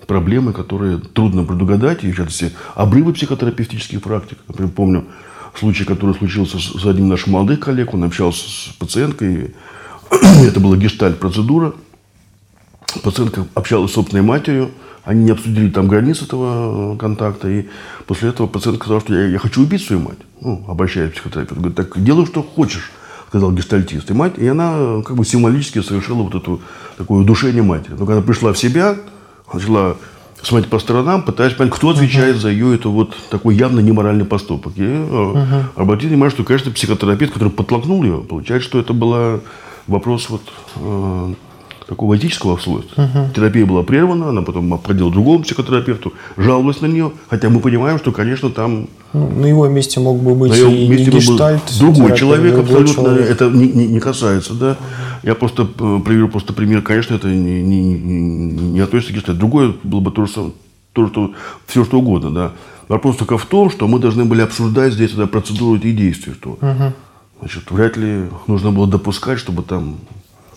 проблемы, 0.07 0.55
которые 0.55 0.99
трудно 0.99 1.45
предугадать. 1.45 2.03
И, 2.03 2.11
в 2.11 2.17
частности, 2.17 2.53
обрывы 2.75 3.13
психотерапевтических 3.13 4.01
практик. 4.01 4.39
Например, 4.49 4.73
помню 4.73 5.05
случай, 5.59 5.85
который 5.85 6.15
случился 6.15 6.59
с 6.59 6.87
одним 6.87 7.09
нашим 7.09 7.35
молодых 7.35 7.61
коллег. 7.61 7.93
Он 7.93 8.05
общался 8.05 8.49
с 8.49 8.75
пациенткой. 8.79 9.55
Это 10.47 10.61
была 10.61 10.77
гештальт-процедура. 10.77 11.75
Пациентка 13.03 13.47
общалась 13.55 13.91
с 13.91 13.95
собственной 13.95 14.23
матерью. 14.23 14.71
Они 15.05 15.25
не 15.25 15.31
обсудили 15.31 15.71
там 15.71 15.89
границ 15.89 16.23
этого 16.23 16.95
э, 16.95 16.99
контакта. 16.99 17.49
И 17.49 17.67
после 18.07 18.29
этого 18.29 18.47
пациент 18.47 18.79
сказал, 18.79 19.01
что 19.01 19.15
я, 19.15 19.27
я 19.29 19.39
хочу 19.39 19.63
убить 19.63 19.85
свою 19.85 20.03
мать. 20.03 20.19
Ну, 20.41 20.65
обращаясь 20.69 21.11
к 21.11 21.15
психотерапевту. 21.15 21.57
Говорит, 21.57 21.77
так 21.77 22.03
делай, 22.03 22.27
что 22.27 22.43
хочешь, 22.43 22.91
сказал 23.29 23.53
гестальтист. 23.53 24.11
И 24.11 24.15
мать, 24.15 24.35
и 24.37 24.47
она 24.47 24.75
э, 24.77 25.03
как 25.05 25.17
бы 25.17 25.25
символически 25.25 25.81
совершила 25.81 26.23
вот 26.23 26.35
это 26.35 26.59
такое 26.99 27.23
удушение 27.23 27.63
матери. 27.63 27.95
Но 27.99 28.07
когда 28.07 28.21
пришла 28.21 28.53
в 28.53 28.59
себя, 28.59 28.97
начала 29.53 29.97
смотреть 30.43 30.71
по 30.71 30.79
сторонам, 30.79 31.23
пытаясь 31.23 31.55
понять, 31.55 31.73
кто 31.73 31.91
отвечает 31.91 32.37
uh-huh. 32.37 32.41
за 32.41 32.49
ее 32.51 32.75
это 32.75 32.89
вот 32.89 33.17
такой 33.31 33.55
явно 33.55 33.81
неморальный 33.81 34.25
поступок. 34.25 34.73
И 34.77 34.83
uh-huh. 34.83 35.65
обратили 35.77 36.11
внимание, 36.11 36.35
что, 36.35 36.45
конечно, 36.45 36.71
психотерапевт, 36.71 37.33
который 37.33 37.51
подтолкнул 37.51 38.03
ее, 38.03 38.19
получается, 38.19 38.69
что 38.69 38.81
это 38.81 38.93
был 38.93 39.41
вопрос 39.87 40.29
вот 40.31 40.43
такого 41.93 42.17
этического 42.17 42.57
свойства. 42.57 43.03
Угу. 43.03 43.35
Терапия 43.35 43.67
была 43.67 43.83
прервана, 43.83 44.31
она 44.31 44.43
потом 44.43 44.73
обходила 44.73 45.11
другому 45.11 45.43
психотерапевту, 45.43 46.13
жаловалась 46.37 46.81
на 46.81 46.87
нее, 46.87 47.13
хотя 47.29 47.51
мы 47.51 47.61
понимаем, 47.61 47.99
что, 47.99 48.13
конечно, 48.13 48.51
там... 48.51 48.89
Ну, 49.13 49.29
на 49.29 49.47
его 49.47 49.69
месте 49.69 50.01
мог 50.01 50.19
бы 50.23 50.35
быть 50.35 50.53
на 50.53 50.55
его 50.55 50.71
и 50.71 50.89
месте 50.89 51.11
гештальт, 51.11 51.63
другой 51.79 52.17
человек, 52.17 52.59
абсолютно 52.59 52.95
человек. 52.95 53.31
это 53.31 53.51
не, 53.51 53.69
не, 53.69 53.87
не 53.87 54.01
касается, 54.01 54.55
да. 54.55 54.77
Я 55.23 55.35
просто 55.35 55.63
э, 55.63 56.01
приведу 56.05 56.29
просто 56.29 56.53
пример, 56.53 56.83
конечно, 56.83 57.15
это 57.15 57.29
не, 57.29 57.63
не, 57.63 57.95
не 57.95 58.81
относится 58.81 59.13
к 59.13 59.17
гештальту. 59.17 59.39
Другое 59.39 59.75
было 59.83 60.01
бы 60.01 60.11
то, 60.11 60.27
что, 60.27 60.55
то, 60.95 61.09
что 61.09 61.33
все 61.67 61.85
что 61.85 61.99
угодно, 61.99 62.31
да. 62.31 62.53
Вопрос 62.89 63.17
только 63.17 63.39
в 63.39 63.45
том, 63.45 63.71
что 63.71 63.87
мы 63.87 63.99
должны 63.99 64.25
были 64.25 64.41
обсуждать 64.41 64.95
здесь 64.95 65.13
да, 65.13 65.27
процедуру 65.27 65.77
и 65.77 65.93
действия, 65.93 66.33
что 66.33 66.51
угу. 66.51 66.93
Значит, 67.43 67.71
вряд 67.73 67.97
ли 67.97 68.29
нужно 68.47 68.71
было 68.71 68.87
допускать, 68.87 69.41
чтобы 69.41 69.65
там 69.65 69.99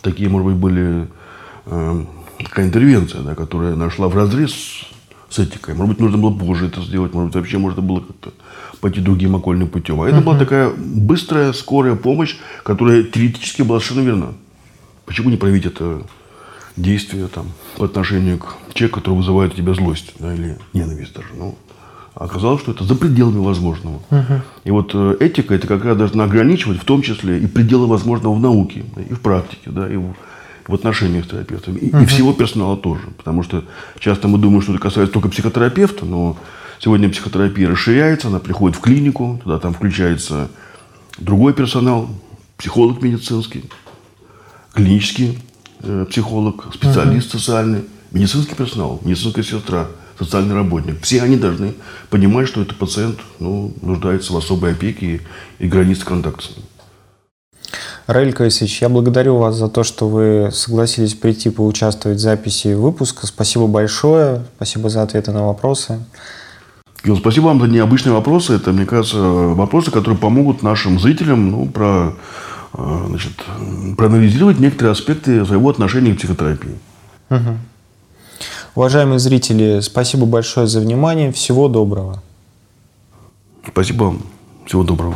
такие, 0.01 0.29
может 0.29 0.47
быть, 0.47 0.55
были 0.55 1.07
э, 1.65 2.05
такая 2.43 2.67
интервенция, 2.67 3.21
да, 3.21 3.33
которая 3.33 3.75
нашла 3.75 4.07
в 4.07 4.15
разрез 4.15 4.53
с 5.29 5.39
этикой. 5.39 5.73
Может 5.73 5.95
быть, 5.95 5.99
нужно 5.99 6.19
было 6.19 6.31
позже 6.31 6.67
это 6.67 6.81
сделать, 6.81 7.13
может 7.13 7.29
быть, 7.29 7.35
вообще 7.37 7.57
можно 7.57 7.81
было 7.81 8.01
как-то 8.01 8.33
пойти 8.81 9.01
другим 9.01 9.35
окольным 9.35 9.67
путем. 9.67 9.99
А 9.99 10.07
это 10.07 10.17
uh-huh. 10.17 10.23
была 10.23 10.37
такая 10.37 10.69
быстрая, 10.69 11.53
скорая 11.53 11.95
помощь, 11.95 12.37
которая 12.63 13.01
теоретически 13.01 13.63
была 13.63 13.79
совершенно 13.79 14.05
верна. 14.05 14.27
Почему 15.07 15.31
не 15.31 15.37
проявить 15.37 15.65
это 15.65 16.03
действие 16.77 17.27
там, 17.27 17.51
по 17.77 17.85
отношению 17.85 18.37
к 18.37 18.57
человеку, 18.73 18.99
который 18.99 19.15
вызывает 19.15 19.53
у 19.53 19.57
тебя 19.57 19.73
злость 19.73 20.13
да, 20.19 20.33
или 20.33 20.59
ненависть 20.73 21.13
даже. 21.13 21.29
Ну, 21.35 21.57
оказалось, 22.15 22.61
что 22.61 22.71
это 22.71 22.83
за 22.83 22.95
пределами 22.95 23.39
возможного. 23.39 23.99
Uh-huh. 24.09 24.41
И 24.63 24.71
вот 24.71 24.91
э, 24.93 25.17
этика 25.19 25.53
это 25.53 25.67
как 25.67 25.83
раз 25.83 25.97
должна 25.97 26.23
ограничивать, 26.23 26.79
в 26.79 26.85
том 26.85 27.01
числе 27.01 27.39
и 27.39 27.47
пределы 27.47 27.87
возможного 27.87 28.33
в 28.33 28.39
науке, 28.39 28.85
и 29.09 29.13
в 29.13 29.19
практике, 29.19 29.69
да, 29.69 29.91
и 29.91 29.97
в, 29.97 30.15
в 30.67 30.73
отношениях 30.73 31.25
с 31.25 31.27
терапевтом. 31.27 31.75
И, 31.75 31.89
uh-huh. 31.89 32.03
и 32.03 32.05
всего 32.05 32.33
персонала 32.33 32.77
тоже. 32.77 33.07
Потому 33.17 33.43
что 33.43 33.65
часто 33.99 34.27
мы 34.27 34.37
думаем, 34.37 34.61
что 34.61 34.71
это 34.73 34.81
касается 34.81 35.13
только 35.13 35.29
психотерапевта, 35.29 36.05
но 36.05 36.37
сегодня 36.79 37.09
психотерапия 37.09 37.69
расширяется, 37.69 38.29
она 38.29 38.39
приходит 38.39 38.77
в 38.77 38.81
клинику, 38.81 39.39
туда 39.43 39.59
там 39.59 39.73
включается 39.73 40.49
другой 41.17 41.53
персонал, 41.53 42.09
психолог 42.57 43.01
медицинский, 43.01 43.65
клинический 44.73 45.39
э, 45.81 46.05
психолог, 46.09 46.73
специалист 46.73 47.33
угу. 47.33 47.39
социальный, 47.39 47.83
медицинский 48.11 48.55
персонал, 48.55 49.01
медицинская 49.03 49.43
сестра, 49.43 49.87
социальный 50.17 50.55
работник. 50.55 51.01
Все 51.01 51.21
они 51.21 51.37
должны 51.37 51.73
понимать, 52.09 52.47
что 52.47 52.61
этот 52.61 52.77
пациент 52.77 53.19
ну, 53.39 53.73
нуждается 53.81 54.33
в 54.33 54.37
особой 54.37 54.71
опеке 54.71 55.05
и, 55.59 55.65
и 55.65 55.67
границе 55.67 56.05
контакта 56.05 56.43
с 56.43 56.49
ним. 56.55 56.65
Раиль 58.07 58.33
Каисович, 58.33 58.83
я 58.83 58.89
благодарю 58.89 59.37
вас 59.37 59.55
за 59.55 59.67
то, 59.67 59.83
что 59.83 60.07
вы 60.07 60.49
согласились 60.51 61.15
прийти 61.15 61.49
поучаствовать 61.49 62.19
в 62.19 62.21
записи 62.21 62.73
выпуска. 62.73 63.25
Спасибо 63.25 63.65
большое. 63.65 64.45
Спасибо 64.57 64.89
за 64.89 65.01
ответы 65.01 65.31
на 65.31 65.47
вопросы. 65.47 65.99
Гил, 67.03 67.17
спасибо 67.17 67.45
вам 67.45 67.61
за 67.61 67.67
необычные 67.67 68.13
вопросы. 68.13 68.53
Это, 68.53 68.71
мне 68.71 68.85
кажется, 68.85 69.17
вопросы, 69.17 69.91
которые 69.91 70.19
помогут 70.19 70.61
нашим 70.61 70.99
зрителям 70.99 71.51
ну, 71.51 71.65
про, 71.67 72.13
э, 72.73 73.05
значит, 73.07 73.33
проанализировать 73.97 74.59
некоторые 74.59 74.91
аспекты 74.91 75.43
своего 75.45 75.69
отношения 75.69 76.13
к 76.13 76.17
психотерапии. 76.17 76.75
Угу. 77.31 77.57
Уважаемые 78.75 79.19
зрители, 79.19 79.79
спасибо 79.79 80.25
большое 80.25 80.67
за 80.67 80.81
внимание. 80.81 81.31
Всего 81.31 81.69
доброго. 81.69 82.21
Спасибо 83.65 84.03
вам. 84.03 84.21
Всего 84.65 84.83
доброго. 84.83 85.15